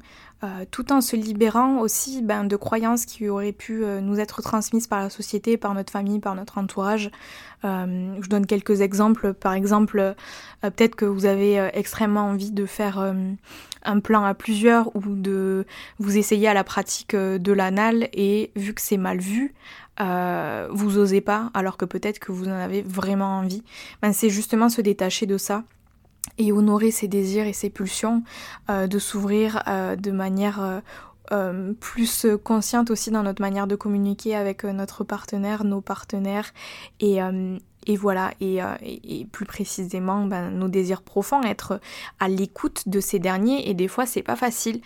Tout 0.71 0.93
en 0.93 1.01
se 1.01 1.17
libérant 1.17 1.79
aussi 1.79 2.23
ben, 2.23 2.45
de 2.45 2.57
croyances 2.57 3.05
qui 3.05 3.29
auraient 3.29 3.53
pu 3.53 3.85
nous 4.03 4.21
être 4.21 4.43
transmises 4.43 4.87
par 4.87 5.01
la 5.01 5.11
société, 5.11 5.57
par 5.57 5.75
notre 5.75 5.93
famille, 5.93 6.21
par 6.21 6.35
notre 6.35 6.59
entourage. 6.59 7.11
je 7.65 8.29
donne 8.29 8.47
quelques 8.47 8.81
exemples. 8.81 9.35
Par 9.35 9.55
exemple, 9.55 10.15
peut-être 10.63 10.95
que 10.95 11.05
vous 11.05 11.25
avez 11.25 11.71
extrêmement 11.73 12.27
envie 12.27 12.53
de 12.53 12.67
faire 12.67 13.15
un 13.87 14.01
plan 14.01 14.25
à 14.25 14.35
plusieurs 14.35 14.95
ou 14.95 15.03
de 15.15 15.65
vous 15.99 16.19
essayer 16.19 16.49
à 16.49 16.55
la 16.55 16.65
pratique 16.65 17.15
euh, 17.15 17.39
de 17.39 17.53
l'anal 17.53 18.09
et 18.13 18.51
vu 18.57 18.75
que 18.75 18.81
c'est 18.81 18.97
mal 18.97 19.19
vu, 19.19 19.55
euh, 20.01 20.69
vous 20.71 20.99
osez 20.99 21.21
pas 21.21 21.51
alors 21.55 21.77
que 21.77 21.85
peut-être 21.85 22.19
que 22.19 22.33
vous 22.33 22.49
en 22.49 22.53
avez 22.53 22.83
vraiment 22.83 23.39
envie. 23.39 23.63
Ben, 24.03 24.13
c'est 24.13 24.31
justement 24.31 24.69
se 24.69 24.81
détacher 24.81 25.27
de 25.27 25.39
ça 25.39 25.65
et 26.39 26.53
honorer 26.53 26.91
ses 26.91 27.09
désirs 27.09 27.47
et 27.47 27.53
ses 27.53 27.71
pulsions, 27.71 28.23
euh, 28.71 28.87
de 28.87 28.99
s'ouvrir 28.99 29.63
de 29.67 30.11
manière 30.11 30.83
plus 31.81 32.27
consciente 32.45 32.91
aussi 32.93 33.11
dans 33.11 33.25
notre 33.25 33.43
manière 33.43 33.67
de 33.67 33.75
communiquer 33.75 34.37
avec 34.37 34.63
notre 34.63 35.03
partenaire, 35.03 35.65
nos 35.65 35.81
partenaires 35.81 36.53
et, 37.01 37.21
et 37.87 37.97
voilà, 37.97 38.33
euh, 38.43 38.77
et, 38.83 39.27
plus 39.31 39.47
précisément, 39.47 40.27
ben, 40.27 40.51
nos 40.51 40.69
désirs 40.69 41.03
profonds, 41.03 41.43
être 41.43 41.81
à 42.19 42.29
l'écoute 42.29 42.89
de 42.89 43.01
ces 43.01 43.19
derniers, 43.19 43.69
et 43.71 43.75
des 43.75 43.89
fois 43.89 44.07
c'est 44.07 44.23
pas 44.23 44.37
facile. 44.37 44.81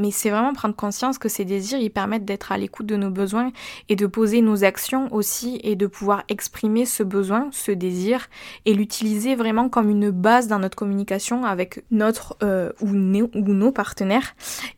Mais 0.00 0.10
c'est 0.10 0.30
vraiment 0.30 0.52
prendre 0.52 0.74
conscience 0.74 1.18
que 1.18 1.28
ces 1.28 1.44
désirs, 1.44 1.78
ils 1.78 1.90
permettent 1.90 2.24
d'être 2.24 2.52
à 2.52 2.58
l'écoute 2.58 2.86
de 2.86 2.96
nos 2.96 3.10
besoins 3.10 3.52
et 3.88 3.96
de 3.96 4.06
poser 4.06 4.40
nos 4.40 4.64
actions 4.64 5.12
aussi 5.12 5.60
et 5.62 5.76
de 5.76 5.86
pouvoir 5.86 6.24
exprimer 6.28 6.86
ce 6.86 7.02
besoin, 7.02 7.48
ce 7.52 7.72
désir 7.72 8.28
et 8.64 8.74
l'utiliser 8.74 9.34
vraiment 9.34 9.68
comme 9.68 9.90
une 9.90 10.10
base 10.10 10.48
dans 10.48 10.58
notre 10.58 10.76
communication 10.76 11.44
avec 11.44 11.84
notre 11.90 12.36
euh, 12.42 12.70
ou, 12.80 12.88
ou, 12.88 13.52
nos 13.52 13.72
partenaires. 13.72 14.34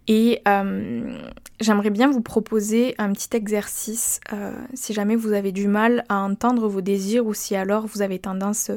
Et 0.09 0.41
euh, 0.49 1.19
j'aimerais 1.61 1.91
bien 1.91 2.11
vous 2.11 2.21
proposer 2.21 2.95
un 2.99 3.13
petit 3.13 3.37
exercice 3.37 4.21
euh, 4.33 4.53
si 4.75 4.93
jamais 4.93 5.17
vous 5.17 5.33
avez 5.33 5.53
du 5.53 5.69
mal 5.69 6.05
à 6.09 6.19
entendre 6.19 6.69
vos 6.69 6.81
désirs 6.81 7.27
ou 7.27 7.35
si 7.35 7.55
alors 7.55 7.87
vous 7.87 8.03
avez 8.03 8.19
tendance 8.19 8.71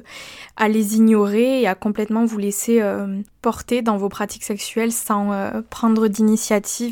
à 0.58 0.68
les 0.68 0.96
ignorer 0.96 1.62
et 1.62 1.68
à 1.68 1.76
complètement 1.76 2.26
vous 2.26 2.38
laisser 2.38 2.82
porter 3.42 3.82
dans 3.82 3.98
vos 3.98 4.10
pratiques 4.10 4.44
sexuelles 4.44 4.92
sans 4.92 5.32
prendre 5.70 6.08
d'initiative 6.08 6.35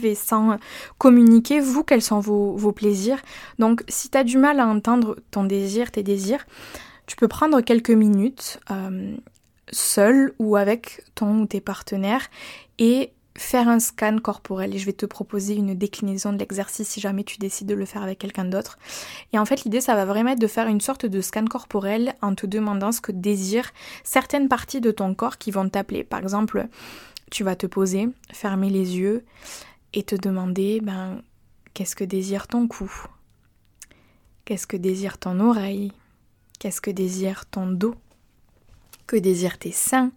et 0.03 0.15
sans 0.15 0.51
euh, 0.51 0.55
communiquer, 0.97 1.59
vous, 1.59 1.83
quels 1.83 2.01
sont 2.01 2.19
vos, 2.19 2.71
plaisirs? 2.71 3.21
Donc, 3.59 3.83
si 3.87 4.09
tu 4.09 4.17
as 4.17 4.23
du 4.23 4.37
mal 4.37 4.59
à 4.59 4.67
entendre 4.67 5.17
ton 5.31 5.43
désir, 5.43 5.91
tes 5.91 6.03
désirs, 6.03 6.45
tu 7.05 7.15
peux 7.15 7.27
prendre 7.27 7.61
quelques 7.61 7.91
minutes 7.91 8.59
euh, 8.71 9.15
seul 9.71 10.33
ou 10.39 10.55
avec 10.55 11.03
ton 11.15 11.41
ou 11.41 11.45
tes 11.45 11.61
partenaires 11.61 12.29
et 12.79 13.11
faire 13.37 13.67
un 13.67 13.79
scan 13.79 14.19
corporel 14.19 14.75
et 14.75 14.77
je 14.77 14.85
vais 14.85 14.93
te 14.93 15.05
proposer 15.05 15.55
une 15.55 15.73
déclinaison 15.73 16.33
de 16.33 16.37
l'exercice 16.37 16.87
si 16.87 17.01
jamais 17.01 17.23
tu 17.23 17.37
décides 17.37 17.67
de 17.67 17.73
le 17.73 17.85
faire 17.85 18.03
avec 18.03 18.19
quelqu'un 18.19 18.45
d'autre. 18.45 18.77
Et 19.33 19.39
en 19.39 19.45
fait 19.45 19.63
l'idée 19.63 19.81
ça 19.81 19.95
va 19.95 20.05
vraiment 20.05 20.31
être 20.31 20.39
de 20.39 20.47
faire 20.47 20.67
une 20.67 20.81
sorte 20.81 21.05
de 21.05 21.21
scan 21.21 21.45
corporel 21.45 22.13
en 22.21 22.35
te 22.35 22.45
demandant 22.45 22.91
ce 22.91 23.01
que 23.01 23.11
désirent 23.11 23.71
certaines 24.03 24.47
parties 24.47 24.81
de 24.81 24.91
ton 24.91 25.15
corps 25.15 25.37
qui 25.37 25.51
vont 25.51 25.67
t'appeler. 25.67 26.03
Par 26.03 26.19
exemple, 26.19 26.67
tu 27.33 27.43
vas 27.43 27.55
te 27.55 27.65
poser, 27.65 28.09
fermer 28.31 28.69
les 28.69 28.97
yeux 28.97 29.25
et 29.93 30.03
te 30.03 30.15
demander 30.15 30.81
ben, 30.81 31.23
qu'est-ce 31.73 31.95
que 31.95 32.03
désire 32.03 32.47
ton 32.47 32.67
cou? 32.67 32.91
Qu'est-ce 34.45 34.67
que 34.67 34.77
désire 34.77 35.17
ton 35.17 35.39
oreille? 35.39 35.91
Qu'est-ce 36.59 36.79
que 36.79 36.91
désire 36.91 37.47
ton 37.47 37.65
dos? 37.65 37.95
Que 39.07 39.15
désirent 39.17 39.57
tes 39.57 39.71
seins? 39.71 40.11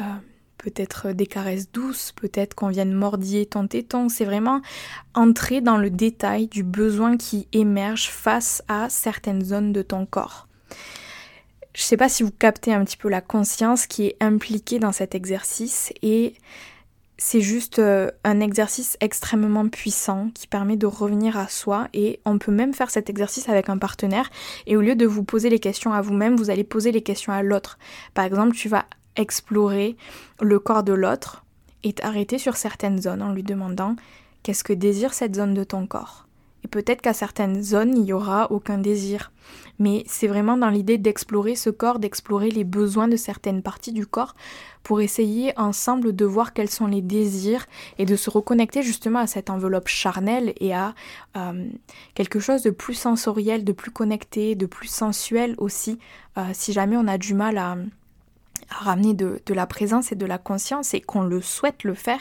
Euh, 0.00 0.04
Peut-être 0.58 1.10
des 1.10 1.26
caresses 1.26 1.72
douces, 1.72 2.12
peut-être 2.12 2.54
qu'on 2.54 2.68
vienne 2.68 2.92
mordiller 2.92 3.46
ton 3.46 3.66
téton. 3.66 4.08
C'est 4.08 4.24
vraiment 4.24 4.62
entrer 5.12 5.60
dans 5.60 5.76
le 5.76 5.90
détail 5.90 6.46
du 6.46 6.62
besoin 6.62 7.16
qui 7.16 7.48
émerge 7.52 8.10
face 8.10 8.62
à 8.68 8.88
certaines 8.88 9.44
zones 9.44 9.72
de 9.72 9.82
ton 9.82 10.06
corps. 10.06 10.46
Je 11.74 11.82
ne 11.82 11.84
sais 11.86 11.96
pas 11.96 12.08
si 12.08 12.22
vous 12.22 12.30
captez 12.30 12.72
un 12.74 12.84
petit 12.84 12.98
peu 12.98 13.08
la 13.08 13.22
conscience 13.22 13.86
qui 13.86 14.06
est 14.06 14.16
impliquée 14.20 14.78
dans 14.78 14.92
cet 14.92 15.14
exercice 15.14 15.92
et 16.02 16.34
c'est 17.16 17.40
juste 17.40 17.78
euh, 17.78 18.10
un 18.24 18.40
exercice 18.40 18.96
extrêmement 19.00 19.68
puissant 19.68 20.30
qui 20.34 20.46
permet 20.46 20.76
de 20.76 20.86
revenir 20.86 21.38
à 21.38 21.48
soi 21.48 21.88
et 21.94 22.20
on 22.26 22.38
peut 22.38 22.52
même 22.52 22.74
faire 22.74 22.90
cet 22.90 23.08
exercice 23.08 23.48
avec 23.48 23.68
un 23.68 23.78
partenaire 23.78 24.28
et 24.66 24.76
au 24.76 24.82
lieu 24.82 24.96
de 24.96 25.06
vous 25.06 25.22
poser 25.22 25.48
les 25.48 25.60
questions 25.60 25.92
à 25.92 26.02
vous-même, 26.02 26.36
vous 26.36 26.50
allez 26.50 26.64
poser 26.64 26.92
les 26.92 27.02
questions 27.02 27.32
à 27.32 27.42
l'autre. 27.42 27.78
Par 28.12 28.24
exemple, 28.24 28.54
tu 28.54 28.68
vas 28.68 28.84
explorer 29.16 29.96
le 30.40 30.58
corps 30.58 30.82
de 30.82 30.92
l'autre 30.92 31.44
et 31.84 31.92
t'arrêter 31.94 32.38
sur 32.38 32.56
certaines 32.56 33.00
zones 33.00 33.22
en 33.22 33.32
lui 33.32 33.42
demandant 33.42 33.96
qu'est-ce 34.42 34.64
que 34.64 34.72
désire 34.72 35.14
cette 35.14 35.36
zone 35.36 35.54
de 35.54 35.64
ton 35.64 35.86
corps? 35.86 36.26
Peut-être 36.72 37.02
qu'à 37.02 37.12
certaines 37.12 37.62
zones, 37.62 37.94
il 37.94 38.02
n'y 38.02 38.12
aura 38.14 38.50
aucun 38.50 38.78
désir. 38.78 39.30
Mais 39.78 40.04
c'est 40.06 40.26
vraiment 40.26 40.56
dans 40.56 40.70
l'idée 40.70 40.96
d'explorer 40.96 41.54
ce 41.54 41.68
corps, 41.68 41.98
d'explorer 41.98 42.50
les 42.50 42.64
besoins 42.64 43.08
de 43.08 43.16
certaines 43.16 43.62
parties 43.62 43.92
du 43.92 44.06
corps 44.06 44.34
pour 44.82 45.02
essayer 45.02 45.52
ensemble 45.58 46.16
de 46.16 46.24
voir 46.24 46.54
quels 46.54 46.70
sont 46.70 46.86
les 46.86 47.02
désirs 47.02 47.66
et 47.98 48.06
de 48.06 48.16
se 48.16 48.30
reconnecter 48.30 48.82
justement 48.82 49.18
à 49.18 49.26
cette 49.26 49.50
enveloppe 49.50 49.88
charnelle 49.88 50.54
et 50.60 50.74
à 50.74 50.94
euh, 51.36 51.68
quelque 52.14 52.40
chose 52.40 52.62
de 52.62 52.70
plus 52.70 52.94
sensoriel, 52.94 53.64
de 53.64 53.72
plus 53.72 53.90
connecté, 53.90 54.54
de 54.54 54.64
plus 54.64 54.88
sensuel 54.88 55.54
aussi, 55.58 55.98
euh, 56.38 56.42
si 56.54 56.72
jamais 56.72 56.96
on 56.96 57.06
a 57.06 57.18
du 57.18 57.34
mal 57.34 57.58
à, 57.58 57.76
ramener 58.72 59.14
de, 59.14 59.40
la 59.48 59.66
présence 59.66 60.12
et 60.12 60.14
de 60.14 60.26
la 60.26 60.38
conscience 60.38 60.94
et 60.94 61.00
qu'on 61.00 61.22
le 61.22 61.40
souhaite 61.40 61.84
le 61.84 61.94
faire, 61.94 62.20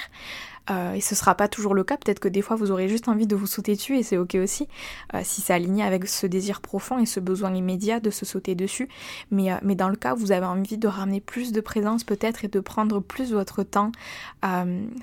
euh, 0.70 0.94
et 0.94 1.02
ce 1.02 1.16
sera 1.16 1.36
pas 1.36 1.48
toujours 1.48 1.74
le 1.74 1.84
cas, 1.84 1.98
peut-être 1.98 2.20
que 2.20 2.28
des 2.28 2.42
fois 2.42 2.56
vous 2.56 2.72
aurez 2.72 2.88
juste 2.88 3.08
envie 3.08 3.26
de 3.26 3.36
vous 3.36 3.48
sauter 3.48 3.76
dessus 3.76 3.98
et 3.98 4.04
c'est 4.04 4.18
ok 4.18 4.36
aussi, 4.36 4.68
euh, 5.16 5.22
si 5.24 5.42
c'est 5.42 5.54
aligné 5.54 5.84
avec 5.84 6.08
ce 6.08 6.28
désir 6.28 6.62
profond 6.62 7.00
et 7.00 7.06
ce 7.06 7.20
besoin 7.20 7.54
immédiat 7.54 8.00
de 8.00 8.12
se 8.12 8.26
sauter 8.26 8.54
dessus. 8.54 8.88
Mais, 9.32 9.52
euh, 9.52 9.56
mais 9.64 9.76
dans 9.76 9.90
le 9.90 9.96
cas 9.96 10.14
où 10.14 10.18
vous 10.18 10.32
avez 10.32 10.46
envie 10.46 10.78
de 10.78 10.88
ramener 10.88 11.20
plus 11.20 11.52
de 11.52 11.62
présence 11.62 12.04
peut-être 12.04 12.46
et 12.46 12.48
de 12.48 12.60
prendre 12.60 13.00
plus 13.00 13.34
votre 13.34 13.64
temps, 13.64 13.92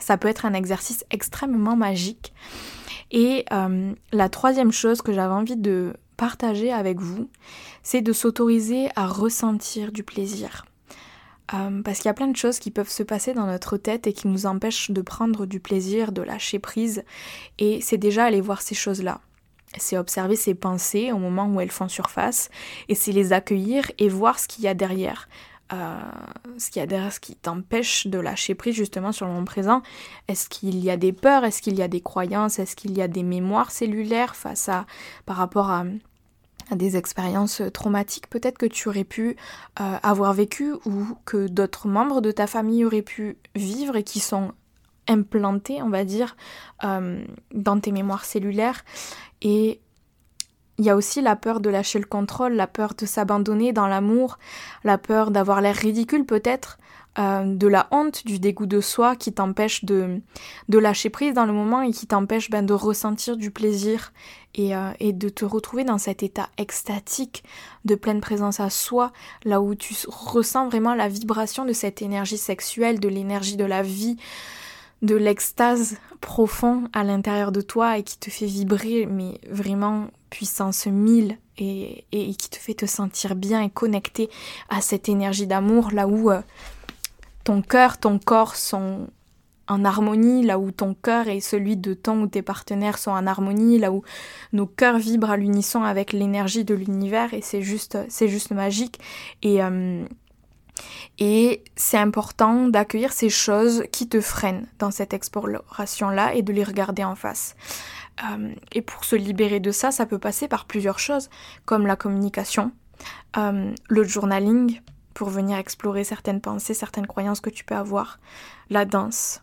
ça 0.01 0.17
peut 0.17 0.29
être 0.29 0.47
un 0.47 0.55
exercice 0.55 1.05
extrêmement 1.11 1.77
magique. 1.77 2.33
Et 3.11 3.45
la 3.51 4.29
troisième 4.29 4.73
chose 4.73 5.03
que 5.03 5.13
j'avais 5.13 5.33
envie 5.33 5.57
de 5.57 5.95
partager 6.17 6.73
avec 6.73 7.01
vous, 7.01 7.31
c'est 7.83 8.03
de 8.03 8.13
s'autoriser 8.13 8.89
à 8.97 9.07
ressentir 9.07 9.93
du 9.93 10.03
plaisir. 10.03 10.68
Euh, 11.55 11.83
parce 11.83 11.99
qu'il 11.99 12.07
y 12.07 12.11
a 12.11 12.15
plein 12.15 12.29
de 12.29 12.37
choses 12.37 12.59
qui 12.59 12.71
peuvent 12.71 12.91
se 12.91 13.03
passer 13.03 13.33
dans 13.33 13.47
notre 13.47 13.77
tête 13.77 14.07
et 14.07 14.13
qui 14.13 14.29
nous 14.29 14.47
empêchent 14.47 14.91
de 14.91 15.01
prendre 15.01 15.47
du 15.47 15.61
plaisir, 15.61 16.13
de 16.13 16.23
lâcher 16.23 16.59
prise. 16.59 17.05
Et 17.59 17.81
c'est 17.81 17.97
déjà 17.97 18.25
aller 18.25 18.41
voir 18.41 18.61
ces 18.61 18.75
choses-là. 18.75 19.21
C'est 19.77 19.99
observer 19.99 20.37
ces 20.37 20.55
pensées 20.55 21.13
au 21.13 21.19
moment 21.19 21.47
où 21.47 21.61
elles 21.61 21.71
font 21.71 21.89
surface 21.89 22.51
et 22.89 22.95
c'est 22.95 23.13
les 23.13 23.33
accueillir 23.33 23.91
et 23.99 24.09
voir 24.09 24.39
ce 24.39 24.49
qu'il 24.49 24.65
y 24.65 24.69
a 24.69 24.75
derrière. 24.75 25.29
ce 25.71 26.71
qu'il 26.71 26.81
y 26.81 26.83
a 26.83 26.87
derrière 26.87 27.13
ce 27.13 27.21
qui 27.21 27.35
t'empêche 27.35 28.07
de 28.07 28.19
lâcher 28.19 28.55
prise 28.55 28.75
justement 28.75 29.13
sur 29.13 29.27
le 29.27 29.33
moment 29.33 29.45
présent. 29.45 29.83
Est-ce 30.27 30.49
qu'il 30.49 30.83
y 30.83 30.91
a 30.91 30.97
des 30.97 31.13
peurs? 31.13 31.45
Est-ce 31.45 31.61
qu'il 31.61 31.79
y 31.79 31.83
a 31.83 31.89
des 31.89 32.01
croyances? 32.01 32.59
Est-ce 32.59 32.77
qu'il 32.77 32.97
y 32.97 33.03
a 33.03 33.09
des 33.09 33.23
mémoires 33.23 33.71
cellulaires 33.71 34.37
face 34.37 34.69
à 34.71 34.87
par 35.27 35.37
rapport 35.37 35.71
à, 35.71 35.85
des 36.77 36.97
expériences 36.97 37.63
traumatiques 37.73 38.29
peut-être 38.29 38.59
que 38.59 38.67
tu 38.67 38.89
aurais 38.89 39.05
pu 39.05 39.37
avoir 39.77 40.33
vécu 40.33 40.73
ou 40.85 41.07
que 41.25 41.47
d'autres 41.49 41.89
membres 41.89 42.21
de 42.21 42.31
ta 42.31 42.47
famille 42.47 42.85
auraient 42.85 43.03
pu 43.03 43.39
vivre 43.55 43.97
et 43.97 44.03
qui 44.03 44.21
sont 44.21 44.53
implantés, 45.07 45.83
on 45.83 45.89
va 45.89 46.05
dire, 46.05 46.37
dans 46.83 47.81
tes 47.81 47.93
mémoires 47.93 48.25
cellulaires. 48.25 48.85
Et 49.41 49.81
il 50.79 50.85
y 50.85 50.91
a 50.91 50.97
aussi 50.97 51.21
la 51.21 51.35
peur 51.35 51.61
de 51.61 51.71
lâcher 51.71 51.99
le 51.99 52.05
contrôle, 52.05 52.53
la 52.53 52.67
peur 52.67 52.95
de 52.95 53.07
s'abandonner 53.07 53.73
dans 53.73 53.89
l'amour, 53.89 54.39
la 54.85 54.99
peur 54.99 55.31
d'avoir 55.31 55.61
l'air 55.61 55.75
ridicule 55.75 56.25
peut-être, 56.25 56.79
euh, 57.19 57.45
de 57.45 57.67
la 57.67 57.89
honte, 57.91 58.25
du 58.27 58.39
dégoût 58.39 58.67
de 58.67 58.81
soi 58.81 59.17
qui 59.17 59.33
t'empêche 59.33 59.85
de, 59.85 60.21
lâcher 60.69 61.11
prise 61.11 61.35
dans 61.35 61.47
le 61.47 61.53
moment 61.53 61.83
et 61.83 61.91
qui 61.91 62.07
t'empêche 62.07 62.51
ben, 62.51 62.65
de 62.65 62.75
ressentir 62.75 63.37
du 63.37 63.51
plaisir 63.51 64.13
et, 64.55 64.77
euh, 64.77 64.91
et, 65.01 65.13
de 65.13 65.29
te 65.29 65.45
retrouver 65.45 65.85
dans 65.85 65.99
cet 65.99 66.23
état 66.23 66.49
extatique 66.59 67.43
de 67.85 67.95
pleine 67.95 68.21
présence 68.21 68.61
à 68.61 68.71
soi, 68.71 69.13
là 69.45 69.61
où 69.61 69.75
tu 69.75 69.95
ressens 70.07 70.69
vraiment 70.69 70.95
la 70.95 71.09
vibration 71.09 71.65
de 71.65 71.73
cette 71.73 72.03
énergie 72.03 72.39
sexuelle, 72.39 73.01
de 73.01 73.09
l'énergie 73.09 73.57
de 73.57 73.65
la 73.65 73.83
vie, 73.83 74.17
de 75.03 75.17
l'extase 75.17 75.97
profond 76.21 76.85
à 76.93 77.05
l'intérieur 77.05 77.53
de 77.53 77.61
toi 77.61 77.99
et 77.99 78.03
qui 78.03 78.19
te 78.19 78.31
fait 78.31 78.47
vibrer, 78.47 79.07
mais 79.07 79.41
vraiment 79.51 80.09
puissance 80.31 80.87
1000 80.87 81.39
et, 81.59 82.05
et, 82.13 82.35
qui 82.35 82.51
te 82.51 82.57
fait 82.57 82.75
te 82.75 82.87
sentir 82.87 83.35
bien 83.35 83.63
et 83.63 83.71
connecté 83.71 84.29
à 84.69 84.81
cette 84.81 85.09
énergie 85.09 85.47
d'amour, 85.47 85.91
là 85.93 86.07
où 86.07 86.31
euh, 86.31 86.41
ton 87.49 87.63
cœur, 87.63 87.97
ton 87.97 88.19
corps 88.19 88.57
sont 88.57 89.09
en 89.69 89.83
harmonie, 89.87 90.45
là 90.45 90.59
où 90.59 90.71
ton 90.71 90.93
cœur 90.93 91.29
et 91.29 91.41
celui 91.41 91.79
de 91.79 91.95
ton 91.95 92.21
ou 92.21 92.27
tes 92.27 92.43
partenaires 92.43 92.99
sont 92.99 93.11
en 93.11 93.27
harmonie, 93.27 93.79
là 93.79 93.91
où 93.91 94.03
nos 94.53 94.67
cœurs 94.67 94.99
vibrent 94.99 95.31
à 95.31 95.39
l'unisson 95.39 95.83
avec 95.83 96.13
l'énergie 96.13 96.67
de 96.67 96.75
l'univers 96.75 97.33
et 97.33 97.41
c'est 97.41 97.63
juste, 97.63 97.97
c'est 98.11 98.29
juste 98.29 98.51
magique. 98.51 99.01
Et, 99.41 99.63
euh, 99.63 100.05
et 101.19 101.65
c'est 101.75 101.97
important 101.97 102.69
d'accueillir 102.69 103.15
ces 103.15 103.31
choses 103.31 103.85
qui 103.93 104.11
te 104.11 104.21
freinent 104.21 104.67
dans 104.79 104.91
cette 104.91 105.15
exploration-là 105.15 106.35
et 106.35 106.43
de 106.43 106.53
les 106.53 106.65
regarder 106.65 107.03
en 107.03 107.15
face. 107.15 107.57
Euh, 108.31 108.53
et 108.73 108.83
pour 108.83 109.07
se 109.07 109.17
libérer 109.17 109.61
de 109.61 109.71
ça, 109.71 109.91
ça 109.91 110.05
peut 110.05 110.19
passer 110.19 110.49
par 110.49 110.67
plusieurs 110.67 110.99
choses, 110.99 111.31
comme 111.65 111.87
la 111.87 111.97
communication, 111.97 112.73
euh, 113.39 113.73
le 113.89 114.05
journaling, 114.05 114.83
pour 115.19 115.31
venir 115.31 115.59
explorer 115.59 116.05
certaines 116.05 116.41
pensées, 116.41 116.75
certaines 116.75 117.09
croyances 117.09 117.41
que 117.41 117.51
tu 117.51 117.65
peux 117.65 117.75
avoir, 117.75 118.21
la 118.71 118.85
danse, 118.85 119.43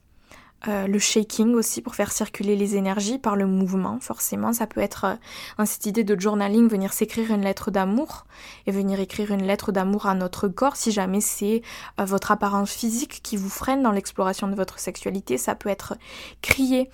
euh, 0.70 0.88
le 0.88 1.00
shaking 1.00 1.54
aussi 1.54 1.82
pour 1.82 1.96
faire 1.96 2.14
circuler 2.14 2.56
les 2.56 2.78
énergies 2.78 3.20
par 3.20 3.36
le 3.36 3.46
mouvement, 3.46 4.00
forcément. 4.00 4.54
Ça 4.54 4.68
peut 4.68 4.80
être 4.80 5.04
euh, 5.04 5.16
dans 5.58 5.66
cette 5.66 5.86
idée 5.86 6.06
de 6.06 6.18
journaling, 6.18 6.70
venir 6.70 6.94
s'écrire 6.94 7.30
une 7.30 7.42
lettre 7.42 7.72
d'amour 7.72 8.26
et 8.68 8.72
venir 8.72 9.02
écrire 9.02 9.32
une 9.32 9.46
lettre 9.46 9.74
d'amour 9.74 10.06
à 10.06 10.16
notre 10.16 10.48
corps 10.48 10.78
si 10.78 10.94
jamais 10.94 11.20
c'est 11.20 11.62
euh, 12.00 12.06
votre 12.06 12.32
apparence 12.32 12.72
physique 12.72 13.20
qui 13.22 13.36
vous 13.36 13.50
freine 13.50 13.84
dans 13.84 13.92
l'exploration 13.92 14.48
de 14.48 14.56
votre 14.56 14.80
sexualité. 14.80 15.38
Ça 15.38 15.56
peut 15.56 15.70
être 15.70 15.98
crier. 16.42 16.90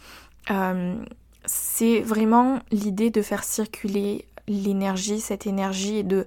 c'est 1.46 2.02
vraiment 2.02 2.60
l'idée 2.72 3.12
de 3.12 3.22
faire 3.22 3.44
circuler 3.44 4.26
l'énergie, 4.48 5.20
cette 5.20 5.46
énergie 5.46 5.98
et 5.98 6.04
de 6.04 6.26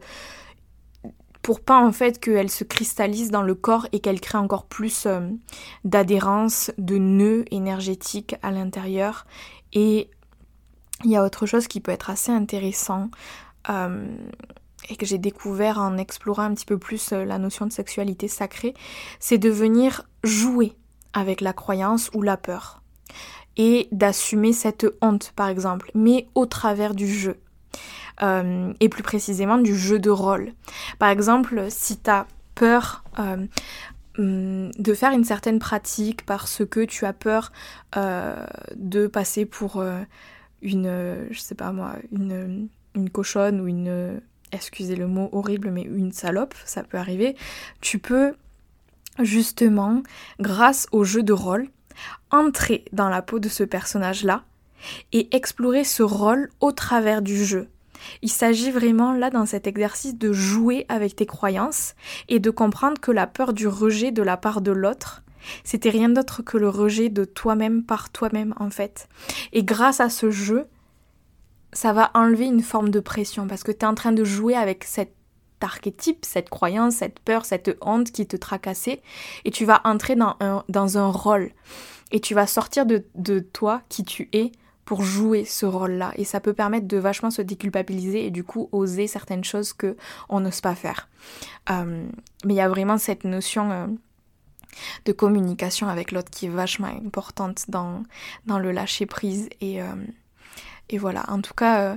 pour 1.45 1.61
pas 1.61 1.79
en 1.79 1.93
fait 1.93 2.19
qu'elle 2.19 2.51
se 2.51 2.65
cristallise 2.65 3.31
dans 3.31 3.43
le 3.43 3.55
corps 3.55 3.87
et 3.93 4.01
qu'elle 4.01 4.21
crée 4.21 4.39
encore 4.39 4.65
plus 4.65 5.05
euh, 5.05 5.29
d'adhérence, 5.85 6.73
de 6.79 6.97
nœuds 6.97 7.45
énergétiques 7.51 8.35
à 8.43 8.51
l'intérieur. 8.51 9.27
Et 9.75 10.09
il 11.05 11.11
y 11.11 11.17
a 11.17 11.23
autre 11.23 11.45
chose 11.45 11.69
qui 11.69 11.81
peut 11.81 11.93
être 11.93 12.09
assez 12.09 12.33
intéressant 12.33 13.11
euh, 13.69 14.07
et 14.89 14.97
que 14.97 15.05
j'ai 15.05 15.19
découvert 15.19 15.79
en 15.79 15.99
explorant 15.99 16.45
un 16.45 16.55
petit 16.55 16.65
peu 16.65 16.79
plus 16.79 17.13
euh, 17.13 17.27
la 17.27 17.39
notion 17.39 17.67
de 17.67 17.73
sexualité 17.73 18.27
sacrée, 18.27 18.73
c'est 19.21 19.39
de 19.39 19.51
venir 19.51 20.09
jouer 20.23 20.73
avec 21.13 21.43
la 21.43 21.53
croyance 21.53 22.11
ou 22.15 22.23
la 22.23 22.39
peur 22.39 22.81
et 23.59 23.89
d'assumer 23.93 24.55
cette 24.55 24.87
honte 25.03 25.35
par 25.37 25.49
exemple, 25.49 25.91
mais 25.95 26.27
au 26.35 26.47
travers 26.47 26.95
du 26.95 27.07
jeu. 27.07 27.37
Euh, 28.23 28.73
et 28.79 28.89
plus 28.89 29.03
précisément 29.03 29.59
du 29.59 29.77
jeu 29.77 29.99
de 29.99 30.11
rôle. 30.11 30.53
Par 31.01 31.09
exemple, 31.09 31.67
si 31.69 31.99
tu 31.99 32.11
as 32.11 32.27
peur 32.55 33.03
euh, 33.19 33.47
hum, 34.19 34.71
de 34.79 34.95
faire 34.95 35.11
une 35.13 35.25
certaine 35.25 35.59
pratique 35.59 36.25
parce 36.25 36.65
que 36.65 36.85
tu 36.85 37.07
as 37.07 37.13
peur 37.13 37.51
euh, 37.97 38.47
de 38.77 39.09
passer 39.09 39.47
pour 39.47 39.83
une, 40.63 41.27
je 41.31 41.39
sais 41.41 41.57
pas 41.57 41.73
moi, 41.73 41.97
une, 42.13 42.69
une 42.95 43.11
cochonne 43.11 43.61
ou 43.61 43.67
une, 43.67 44.21
excusez 44.53 44.95
le 44.95 45.09
mot 45.09 45.29
horrible, 45.33 45.73
mais 45.73 45.83
une 45.83 46.13
salope, 46.13 46.55
ça 46.65 46.85
peut 46.85 46.99
arriver, 46.99 47.35
tu 47.81 47.99
peux 47.99 48.35
justement, 49.21 50.03
grâce 50.39 50.87
au 50.93 51.03
jeu 51.03 51.23
de 51.25 51.33
rôle, 51.33 51.69
entrer 52.31 52.85
dans 52.93 53.09
la 53.09 53.23
peau 53.23 53.39
de 53.41 53.49
ce 53.49 53.65
personnage-là 53.65 54.45
et 55.13 55.35
explorer 55.35 55.85
ce 55.85 56.03
rôle 56.03 56.51
au 56.61 56.73
travers 56.73 57.23
du 57.23 57.45
jeu. 57.45 57.69
Il 58.23 58.31
s'agit 58.31 58.71
vraiment 58.71 59.13
là 59.13 59.31
dans 59.31 59.47
cet 59.47 59.67
exercice 59.67 60.17
de 60.17 60.33
jouer 60.33 60.85
avec 60.89 61.17
tes 61.17 61.27
croyances 61.27 61.95
et 62.29 62.39
de 62.39 62.51
comprendre 62.51 63.01
que 63.01 63.13
la 63.13 63.27
peur 63.27 63.53
du 63.53 63.67
rejet 63.67 64.13
de 64.13 64.23
la 64.23 64.37
part 64.37 64.61
de 64.61 64.73
l'autre, 64.73 65.23
c'était 65.63 65.91
rien 65.91 66.09
d'autre 66.09 66.43
que 66.43 66.57
le 66.57 66.69
rejet 66.69 67.09
de 67.09 67.25
toi-même 67.25 67.85
par 67.85 68.11
toi-même 68.11 68.55
en 68.59 68.71
fait. 68.71 69.09
Et 69.53 69.63
grâce 69.63 70.01
à 70.01 70.09
ce 70.09 70.31
jeu, 70.31 70.67
ça 71.73 71.93
va 71.93 72.11
enlever 72.15 72.47
une 72.47 72.63
forme 72.63 72.91
de 72.91 73.01
pression 73.01 73.47
parce 73.47 73.63
que 73.63 73.73
tu 73.73 73.81
es 73.81 73.85
en 73.85 73.95
train 73.95 74.13
de 74.13 74.25
jouer 74.25 74.55
avec 74.55 74.85
cet 74.85 75.15
archétype, 75.61 76.25
cette 76.25 76.51
croyance, 76.51 76.97
cette 76.97 77.19
peur, 77.21 77.45
cette 77.45 77.77
honte 77.81 78.11
qui 78.11 78.27
te 78.27 78.37
tracassait 78.37 79.03
et 79.45 79.51
tu 79.51 79.65
vas 79.65 79.81
entrer 79.85 80.15
dans 80.15 80.37
un, 80.41 80.63
dans 80.69 80.99
un 80.99 81.11
rôle 81.11 81.51
et 82.13 82.21
tu 82.21 82.35
vas 82.35 82.47
sortir 82.47 82.87
de, 82.87 83.05
de 83.15 83.41
toi 83.41 83.83
qui 83.89 84.05
tu 84.05 84.29
es 84.33 84.53
pour 84.85 85.03
jouer 85.03 85.45
ce 85.45 85.67
rôle-là. 85.67 86.13
Et 86.17 86.25
ça 86.25 86.41
peut 86.41 86.53
permettre 86.53 86.87
de 86.87 86.97
vachement 86.97 87.31
se 87.31 87.43
déculpabiliser 87.43 88.27
et 88.27 88.31
du 88.31 88.45
coup 88.45 88.69
oser 88.73 89.07
certaines 89.07 89.45
choses 89.45 89.73
que 89.73 89.97
on 90.29 90.41
n'ose 90.41 90.61
pas 90.61 90.75
faire. 90.75 91.09
Euh, 91.71 92.07
mais 92.45 92.55
il 92.55 92.57
y 92.57 92.61
a 92.61 92.69
vraiment 92.69 92.99
cette 92.99 93.25
notion 93.25 93.71
euh, 93.71 93.87
de 95.05 95.13
communication 95.13 95.89
avec 95.89 96.13
l'autre 96.13 96.31
qui 96.31 96.47
est 96.47 96.51
vachement 96.51 96.89
importante 96.89 97.65
dans, 97.69 98.03
dans 98.47 98.59
le 98.59 98.73
lâcher 98.73 99.07
prise. 99.07 99.49
Et, 99.61 99.83
euh, 99.83 99.95
et 100.91 100.99
voilà. 100.99 101.25
En 101.29 101.41
tout 101.41 101.55
cas, 101.55 101.97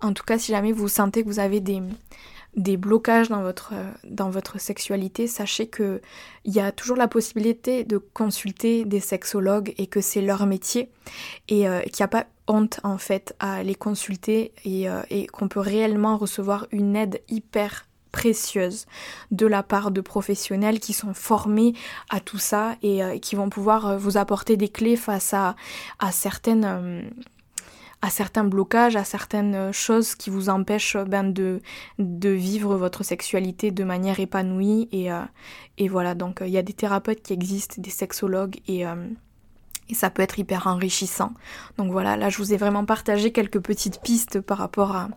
en 0.00 0.12
tout 0.12 0.24
cas, 0.24 0.38
si 0.38 0.52
jamais 0.52 0.72
vous 0.72 0.88
sentez 0.88 1.22
que 1.22 1.28
vous 1.28 1.38
avez 1.38 1.60
des 1.60 1.82
des 2.56 2.76
blocages 2.76 3.28
dans 3.28 3.42
votre, 3.42 3.72
dans 4.04 4.30
votre 4.30 4.60
sexualité, 4.60 5.26
sachez 5.26 5.68
qu'il 5.68 6.00
y 6.44 6.60
a 6.60 6.72
toujours 6.72 6.96
la 6.96 7.08
possibilité 7.08 7.84
de 7.84 7.98
consulter 7.98 8.84
des 8.84 9.00
sexologues 9.00 9.74
et 9.78 9.86
que 9.86 10.00
c'est 10.00 10.20
leur 10.22 10.46
métier 10.46 10.90
et 11.48 11.68
euh, 11.68 11.80
qu'il 11.82 12.02
n'y 12.02 12.04
a 12.04 12.08
pas 12.08 12.26
honte 12.48 12.80
en 12.82 12.98
fait 12.98 13.34
à 13.38 13.62
les 13.62 13.76
consulter 13.76 14.52
et, 14.64 14.88
euh, 14.88 15.02
et 15.10 15.26
qu'on 15.26 15.48
peut 15.48 15.60
réellement 15.60 16.16
recevoir 16.16 16.66
une 16.72 16.96
aide 16.96 17.22
hyper 17.28 17.86
précieuse 18.10 18.86
de 19.30 19.46
la 19.46 19.62
part 19.62 19.92
de 19.92 20.00
professionnels 20.00 20.80
qui 20.80 20.92
sont 20.92 21.14
formés 21.14 21.74
à 22.08 22.18
tout 22.18 22.38
ça 22.38 22.74
et 22.82 23.04
euh, 23.04 23.18
qui 23.18 23.36
vont 23.36 23.48
pouvoir 23.48 23.96
vous 23.96 24.16
apporter 24.16 24.56
des 24.56 24.68
clés 24.68 24.96
face 24.96 25.32
à, 25.32 25.54
à 26.00 26.10
certaines 26.10 27.12
à 28.02 28.10
certains 28.10 28.44
blocages, 28.44 28.96
à 28.96 29.04
certaines 29.04 29.54
euh, 29.54 29.72
choses 29.72 30.14
qui 30.14 30.30
vous 30.30 30.48
empêchent 30.48 30.96
euh, 30.96 31.04
ben, 31.04 31.24
de, 31.24 31.60
de 31.98 32.30
vivre 32.30 32.76
votre 32.76 33.02
sexualité 33.04 33.70
de 33.70 33.84
manière 33.84 34.20
épanouie. 34.20 34.88
Et, 34.92 35.12
euh, 35.12 35.20
et 35.78 35.88
voilà, 35.88 36.14
donc 36.14 36.42
il 36.44 36.50
y 36.50 36.58
a 36.58 36.62
des 36.62 36.72
thérapeutes 36.72 37.22
qui 37.22 37.32
existent, 37.32 37.76
des 37.78 37.90
sexologues, 37.90 38.56
et, 38.68 38.84
et 39.90 39.94
ça 39.94 40.10
peut 40.10 40.22
être 40.22 40.38
hyper 40.38 40.66
enrichissant. 40.66 41.32
Donc 41.78 41.90
voilà, 41.90 42.16
là 42.16 42.28
je 42.28 42.38
vous 42.38 42.52
ai 42.52 42.56
vraiment 42.56 42.84
partagé 42.84 43.32
quelques 43.32 43.60
petites 43.60 44.00
pistes 44.00 44.40
par 44.40 44.58
rapport 44.58 44.94
à, 44.94 45.08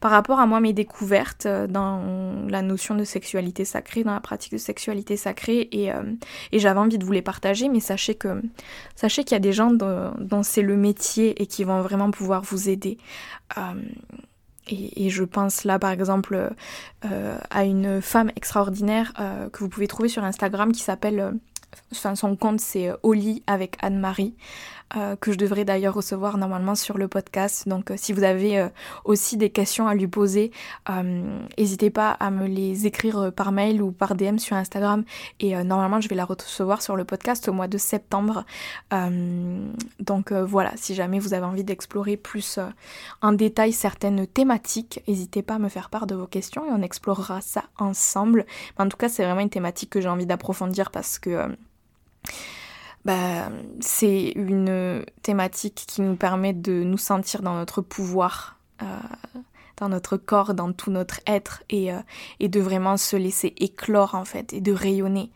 par 0.00 0.10
rapport 0.10 0.40
à 0.40 0.46
moi 0.46 0.60
mes 0.60 0.72
découvertes 0.72 1.46
euh, 1.46 1.66
dans 1.66 2.46
la 2.48 2.62
notion 2.62 2.94
de 2.94 3.04
sexualité 3.04 3.64
sacrée, 3.64 4.04
dans 4.04 4.12
la 4.12 4.20
pratique 4.20 4.52
de 4.52 4.58
sexualité 4.58 5.16
sacrée 5.16 5.68
et, 5.72 5.92
euh, 5.92 6.02
et 6.52 6.58
j'avais 6.58 6.80
envie 6.80 6.98
de 6.98 7.04
vous 7.04 7.12
les 7.12 7.22
partager, 7.22 7.68
mais 7.68 7.80
sachez 7.80 8.14
que 8.14 8.42
sachez 8.94 9.24
qu'il 9.24 9.34
y 9.34 9.36
a 9.36 9.40
des 9.40 9.52
gens 9.52 9.70
dont, 9.70 10.42
c'est 10.42 10.62
le 10.62 10.76
métier 10.76 11.40
et 11.42 11.46
qui 11.46 11.64
vont 11.64 11.82
vraiment 11.82 12.10
pouvoir 12.10 12.42
vous 12.42 12.68
aider. 12.68 12.98
Euh, 13.58 13.60
et, 14.68 15.06
et, 15.06 15.10
je 15.10 15.24
pense 15.24 15.64
là 15.64 15.78
par 15.78 15.90
exemple 15.90 16.50
à 17.50 17.64
une 17.64 18.00
femme 18.00 18.30
extraordinaire 18.36 19.12
que 19.52 19.58
vous 19.58 19.68
pouvez 19.68 19.88
trouver 19.88 20.08
sur 20.08 20.22
Instagram 20.22 20.70
qui 20.70 20.80
s'appelle 20.80 21.34
Enfin, 21.92 22.14
son 22.14 22.36
compte 22.36 22.60
c'est 22.60 22.88
euh, 22.88 22.96
Oli 23.02 23.42
avec 23.46 23.76
Anne-Marie. 23.80 24.34
Euh, 24.96 25.16
que 25.16 25.32
je 25.32 25.38
devrais 25.38 25.64
d'ailleurs 25.64 25.94
recevoir 25.94 26.38
normalement 26.38 26.74
sur 26.74 26.98
le 26.98 27.08
podcast. 27.08 27.68
Donc 27.68 27.92
si 27.96 28.12
vous 28.12 28.22
avez 28.22 28.68
aussi 29.04 29.36
des 29.36 29.50
questions 29.50 29.88
à 29.88 29.94
lui 29.94 30.08
poser, 30.08 30.50
n'hésitez 31.58 31.90
pas 31.90 32.10
à 32.12 32.30
me 32.30 32.46
les 32.46 32.86
écrire 32.86 33.32
par 33.32 33.52
mail 33.52 33.82
ou 33.82 33.92
par 33.92 34.14
DM 34.14 34.38
sur 34.38 34.56
Instagram. 34.56 35.04
Et 35.40 35.54
normalement, 35.64 36.00
je 36.00 36.08
vais 36.08 36.14
la 36.14 36.24
recevoir 36.24 36.82
sur 36.82 36.96
le 36.96 37.04
podcast 37.04 37.48
au 37.48 37.52
mois 37.52 37.68
de 37.68 37.78
septembre. 37.78 38.44
donc 40.00 40.32
voilà, 40.32 40.72
si 40.76 40.94
jamais 40.94 41.18
vous 41.18 41.34
avez 41.34 41.46
envie 41.46 41.64
d'explorer 41.64 42.16
plus 42.16 42.58
en 43.22 43.32
détail 43.32 43.72
certaines 43.72 44.26
thématiques, 44.26 45.02
n'hésitez 45.06 45.42
pas 45.42 45.54
à 45.54 45.58
me 45.58 45.68
faire 45.68 45.90
part 45.90 46.06
de 46.06 46.14
vos 46.14 46.26
questions 46.26 46.64
et 46.66 46.70
on 46.70 46.82
explorera 46.82 47.40
ça 47.40 47.64
ensemble. 47.78 48.46
en 48.78 48.88
tout 48.88 48.96
cas, 48.96 49.08
c'est 49.08 49.24
vraiment 49.24 49.40
une 49.40 49.50
thématique 49.50 49.90
que 49.90 50.00
j'ai 50.00 50.08
envie 50.08 50.26
d'approfondir 50.26 50.90
parce 50.90 51.18
que 51.18 51.30
euh, 51.30 51.48
bah, 53.04 53.48
c'est 53.80 54.32
une 54.36 55.04
thématique 55.22 55.84
qui 55.86 56.02
nous 56.02 56.16
permet 56.16 56.52
de 56.52 56.82
nous 56.82 56.98
sentir 56.98 57.42
dans 57.42 57.54
notre 57.54 57.80
pouvoir, 57.80 58.58
euh, 58.82 58.86
dans 59.78 59.88
notre 59.88 60.16
corps, 60.16 60.54
dans 60.54 60.72
tout 60.72 60.90
notre 60.90 61.20
être 61.26 61.62
et, 61.70 61.92
euh, 61.92 62.00
et, 62.40 62.48
de 62.48 62.60
vraiment 62.60 62.96
se 62.96 63.16
laisser 63.16 63.54
éclore 63.56 64.14
en 64.14 64.24
fait 64.24 64.52
et 64.52 64.60
de 64.60 64.72
rayonner. 64.72 65.30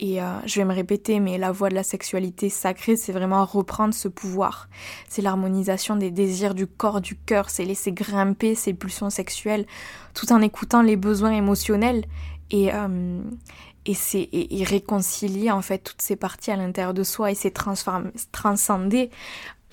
Et 0.00 0.18
je 0.46 0.58
vais 0.58 0.64
me 0.64 0.74
répéter, 0.74 1.20
mais 1.20 1.38
la 1.38 1.52
voie 1.52 1.68
de 1.68 1.76
la 1.76 1.84
sexualité 1.84 2.48
sacrée, 2.48 2.96
c'est 2.96 3.12
vraiment 3.12 3.44
reprendre 3.44 3.94
ce 3.94 4.08
pouvoir. 4.08 4.68
C'est 5.08 5.22
l'harmonisation 5.22 5.94
des 5.94 6.10
désirs 6.10 6.56
du 6.56 6.66
corps, 6.66 7.00
du 7.00 7.14
cœur, 7.14 7.50
c'est 7.50 7.64
laisser 7.64 7.92
grimper 7.92 8.56
ses 8.56 8.74
pulsions 8.74 9.10
sexuelles 9.10 9.64
tout 10.12 10.32
en 10.32 10.42
écoutant 10.42 10.82
les 10.82 10.96
besoins 10.96 11.30
émotionnels 11.30 12.04
et, 12.50 12.70
et 13.86 13.94
c'est 13.94 14.28
réconcilier 14.66 15.50
en 15.50 15.62
fait 15.62 15.78
toutes 15.78 16.02
ces 16.02 16.16
parties 16.16 16.50
à 16.50 16.56
l'intérieur 16.56 16.94
de 16.94 17.02
soi 17.02 17.30
et 17.30 17.34
c'est 17.34 17.52
transcender 18.32 19.10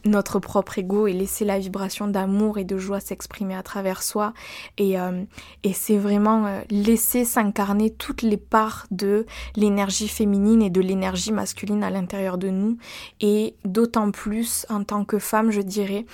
notre 0.06 0.40
propre 0.40 0.80
ego 0.80 1.08
et 1.08 1.14
laisser 1.14 1.44
la 1.44 1.60
vibration 1.60 2.08
d'amour 2.08 2.58
et 2.58 2.64
de 2.64 2.78
joie 2.78 3.00
s'exprimer 3.00 3.56
à 3.56 3.64
travers 3.64 4.02
soi 4.02 4.34
et, 4.78 5.00
euh, 5.00 5.24
et 5.64 5.74
c'est 5.74 5.98
vraiment 5.98 6.46
euh, 6.46 6.62
laisser 6.70 7.26
s'incarner 7.26 7.90
toutes 7.90 8.22
les 8.22 8.38
parts 8.38 8.88
de 8.92 9.26
l'énergie 9.56 10.08
féminine 10.08 10.62
et 10.62 10.70
de 10.70 10.82
l'énergie 10.82 11.34
masculine 11.34 11.84
à 11.84 11.90
l'intérieur 11.90 12.38
de 12.38 12.50
nous 12.50 12.78
et 13.20 13.56
d'autant 13.66 14.12
plus 14.12 14.66
en 14.70 14.84
tant 14.84 15.04
que 15.04 15.20
femme 15.20 15.52
je 15.52 15.62
dirais 15.62 16.06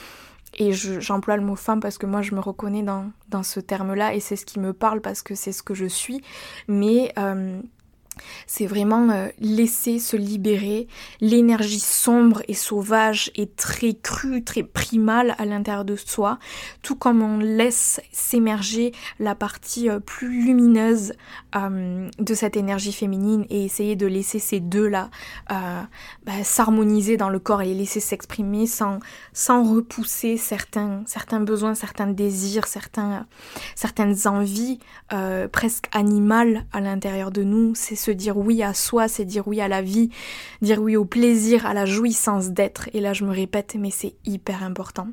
et 0.58 0.71
j'emploie 0.71 1.36
le 1.36 1.43
mot 1.43 1.55
femme 1.55 1.79
parce 1.79 1.97
que 1.97 2.05
moi 2.05 2.21
je 2.21 2.34
me 2.34 2.39
reconnais 2.39 2.84
dans, 2.84 3.12
dans 3.29 3.43
ce 3.43 3.60
terme-là 3.60 4.13
et 4.13 4.19
c'est 4.19 4.36
ce 4.36 4.45
qui 4.45 4.60
me 4.60 4.71
parle 4.73 5.01
parce 5.01 5.21
que 5.21 5.36
c'est 5.36 5.51
ce 5.51 5.62
que 5.62 5.73
je 5.73 5.86
suis. 5.86 6.21
Mais 6.69 7.12
euh, 7.17 7.62
c'est 8.47 8.65
vraiment 8.65 9.10
euh, 9.10 9.28
laisser 9.39 9.99
se 9.99 10.15
libérer 10.15 10.88
l'énergie 11.21 11.80
sombre 11.80 12.41
et 12.47 12.54
sauvage 12.54 13.32
et 13.36 13.47
très 13.47 13.93
crue, 13.93 14.43
très 14.43 14.63
primale 14.63 15.36
à 15.38 15.45
l'intérieur 15.45 15.86
de 15.86 15.95
soi, 15.95 16.39
tout 16.82 16.95
comme 16.95 17.21
on 17.21 17.39
laisse 17.39 18.01
s'émerger 18.12 18.91
la 19.19 19.36
partie 19.36 19.89
euh, 19.89 19.99
plus 19.99 20.45
lumineuse 20.45 21.13
euh, 21.56 22.10
de 22.19 22.34
cette 22.34 22.58
énergie 22.58 22.93
féminine 22.93 23.45
et 23.49 23.65
essayer 23.65 23.95
de 23.95 24.08
laisser 24.08 24.39
ces 24.39 24.60
deux-là 24.60 25.10
bah, 25.49 26.43
s'harmoniser 26.43 27.17
dans 27.17 27.30
le 27.30 27.39
corps 27.39 27.62
et 27.62 27.65
les 27.65 27.73
laisser 27.73 27.99
s'exprimer 27.99 28.67
sans, 28.67 28.99
sans 29.34 29.63
repousser 29.63 30.38
certains, 30.38 31.04
certains 31.06 31.39
besoins, 31.39 31.75
certains 31.75 32.08
désirs, 32.08 32.67
certains, 32.67 33.25
certaines 33.75 34.28
envies 34.28 34.80
presque 35.51 35.88
animales 35.91 36.65
à 36.71 36.82
l'intérieur 36.82 37.32
de 37.32 37.43
nous. 37.43 37.73
C'est 37.75 37.95
se 38.05 38.11
dire 38.11 38.37
oui 38.37 38.63
à 38.63 38.73
soi, 38.73 39.07
c'est 39.07 39.25
dire 39.25 39.47
oui 39.47 39.61
à 39.61 39.67
la 39.67 39.81
vie, 39.81 40.09
dire 40.61 40.81
oui 40.81 40.95
au 40.95 41.05
plaisir, 41.05 41.65
à 41.65 41.73
la 41.73 41.85
jouissance 41.85 42.49
d'être. 42.49 42.89
Et 42.93 43.01
là, 43.01 43.13
je 43.13 43.25
me 43.25 43.31
répète, 43.31 43.75
mais 43.79 43.91
c'est 43.91 44.15
hyper 44.25 44.63
important. 44.63 45.07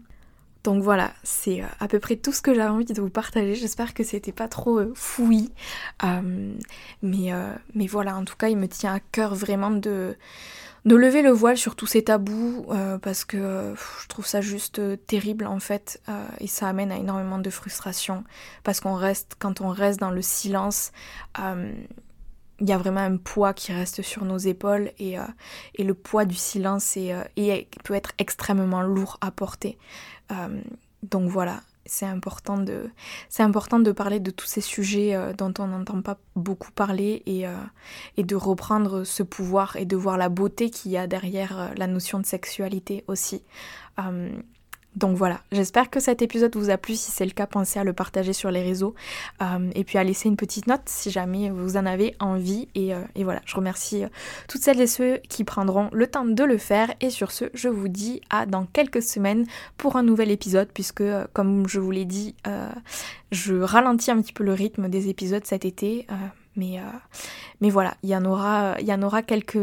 Donc 0.64 0.82
voilà, 0.82 1.12
c'est 1.24 1.62
euh, 1.62 1.66
à 1.80 1.88
peu 1.88 1.98
près 1.98 2.16
tout 2.16 2.32
ce 2.32 2.40
que 2.40 2.54
j'avais 2.54 2.68
envie 2.68 2.84
de 2.84 3.00
vous 3.00 3.10
partager. 3.10 3.54
J'espère 3.54 3.94
que 3.94 4.04
c'était 4.04 4.32
pas 4.32 4.46
trop 4.46 4.78
euh, 4.78 4.92
fouillis. 4.94 5.50
Euh, 6.04 6.54
mais, 7.02 7.32
mais 7.74 7.86
voilà, 7.86 8.16
en 8.16 8.24
tout 8.24 8.36
cas, 8.36 8.48
il 8.48 8.56
me 8.56 8.68
tient 8.68 8.94
à 8.94 9.00
cœur 9.00 9.34
vraiment 9.34 9.70
de, 9.70 10.16
de 10.84 10.96
lever 10.96 11.22
le 11.22 11.30
voile 11.30 11.56
sur 11.56 11.74
tous 11.74 11.86
ces 11.86 12.04
tabous 12.04 12.66
parce 13.02 13.24
que 13.24 13.74
je 14.02 14.08
trouve 14.08 14.26
ça 14.26 14.40
juste 14.40 14.80
terrible 15.06 15.46
en 15.46 15.58
fait 15.58 16.00
et 16.40 16.46
ça 16.46 16.68
amène 16.68 16.92
à 16.92 16.96
énormément 16.96 17.38
de 17.38 17.50
frustration 17.50 18.24
parce 18.64 18.80
qu'on 18.80 18.94
reste, 18.94 19.36
quand 19.38 19.60
on 19.60 19.68
reste 19.68 20.00
dans 20.00 20.10
le 20.10 20.22
silence, 20.22 20.92
il 22.62 22.68
y 22.68 22.72
a 22.72 22.78
vraiment 22.78 23.00
un 23.00 23.16
poids 23.16 23.54
qui 23.54 23.72
reste 23.72 24.02
sur 24.02 24.24
nos 24.24 24.38
épaules 24.38 24.92
et, 25.00 25.18
euh, 25.18 25.24
et 25.74 25.82
le 25.82 25.94
poids 25.94 26.24
du 26.24 26.36
silence 26.36 26.96
est, 26.96 27.12
euh, 27.12 27.62
peut 27.82 27.94
être 27.94 28.12
extrêmement 28.18 28.82
lourd 28.82 29.18
à 29.20 29.32
porter. 29.32 29.78
Euh, 30.30 30.60
donc 31.02 31.28
voilà, 31.28 31.60
c'est 31.86 32.06
important 32.06 32.58
de 32.58 32.88
c'est 33.28 33.42
important 33.42 33.80
de 33.80 33.90
parler 33.90 34.20
de 34.20 34.30
tous 34.30 34.46
ces 34.46 34.60
sujets 34.60 35.18
dont 35.36 35.52
on 35.58 35.66
n'entend 35.66 36.00
pas 36.02 36.18
beaucoup 36.36 36.70
parler 36.70 37.24
et, 37.26 37.44
et 38.16 38.22
de 38.22 38.36
reprendre 38.36 39.02
ce 39.02 39.24
pouvoir 39.24 39.74
et 39.74 39.84
de 39.84 39.96
voir 39.96 40.16
la 40.16 40.28
beauté 40.28 40.70
qu'il 40.70 40.92
y 40.92 40.96
a 40.96 41.08
derrière 41.08 41.72
la 41.76 41.88
notion 41.88 42.20
de 42.20 42.26
sexualité 42.26 43.02
aussi. 43.08 43.42
Donc 44.94 45.16
voilà, 45.16 45.40
j'espère 45.52 45.88
que 45.88 46.00
cet 46.00 46.20
épisode 46.20 46.54
vous 46.54 46.68
a 46.68 46.76
plu. 46.76 46.96
Si 46.96 47.10
c'est 47.10 47.24
le 47.24 47.30
cas, 47.30 47.46
pensez 47.46 47.78
à 47.78 47.84
le 47.84 47.94
partager 47.94 48.34
sur 48.34 48.50
les 48.50 48.62
réseaux 48.62 48.94
euh, 49.40 49.70
et 49.74 49.84
puis 49.84 49.96
à 49.96 50.04
laisser 50.04 50.28
une 50.28 50.36
petite 50.36 50.66
note 50.66 50.82
si 50.84 51.10
jamais 51.10 51.48
vous 51.48 51.78
en 51.78 51.86
avez 51.86 52.14
envie. 52.20 52.68
Et, 52.74 52.94
euh, 52.94 53.00
voilà, 53.16 53.40
je 53.46 53.56
remercie 53.56 54.04
euh, 54.04 54.08
toutes 54.48 54.60
celles 54.60 54.80
et 54.80 54.86
ceux 54.86 55.16
qui 55.28 55.44
prendront 55.44 55.88
le 55.92 56.06
temps 56.06 56.26
de 56.26 56.44
le 56.44 56.58
faire. 56.58 56.92
Et 57.00 57.08
sur 57.08 57.32
ce, 57.32 57.46
je 57.54 57.68
vous 57.68 57.88
dis 57.88 58.20
à 58.28 58.44
dans 58.44 58.66
quelques 58.66 59.02
semaines 59.02 59.46
pour 59.78 59.96
un 59.96 60.02
nouvel 60.02 60.30
épisode 60.30 60.68
puisque, 60.72 61.04
comme 61.32 61.66
je 61.68 61.80
vous 61.80 61.90
l'ai 61.90 62.04
dit, 62.04 62.34
je 63.30 63.54
ralentis 63.54 64.10
un 64.10 64.20
petit 64.20 64.32
peu 64.32 64.44
le 64.44 64.52
rythme 64.52 64.88
des 64.88 65.08
épisodes 65.08 65.44
cet 65.46 65.64
été. 65.64 66.06
mais, 66.56 66.80
voilà, 67.70 67.94
il 68.02 68.10
y 68.10 68.16
en 68.16 68.24
aura, 68.26 68.76
il 68.78 68.86
y 68.86 68.92
en 68.92 69.02
aura 69.02 69.22
quelques, 69.22 69.58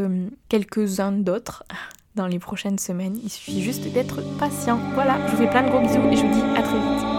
quelques-uns 0.47 1.11
d'autres 1.11 1.63
les 2.27 2.39
prochaines 2.39 2.79
semaines. 2.79 3.19
Il 3.23 3.29
suffit 3.29 3.61
juste 3.61 3.87
d'être 3.91 4.21
patient. 4.37 4.79
Voilà, 4.93 5.17
je 5.27 5.31
vous 5.31 5.37
fais 5.37 5.49
plein 5.49 5.63
de 5.63 5.69
gros 5.69 5.79
bisous 5.79 6.07
et 6.11 6.15
je 6.15 6.25
vous 6.25 6.33
dis 6.33 6.41
à 6.57 6.61
très 6.61 6.77
vite. 6.77 7.18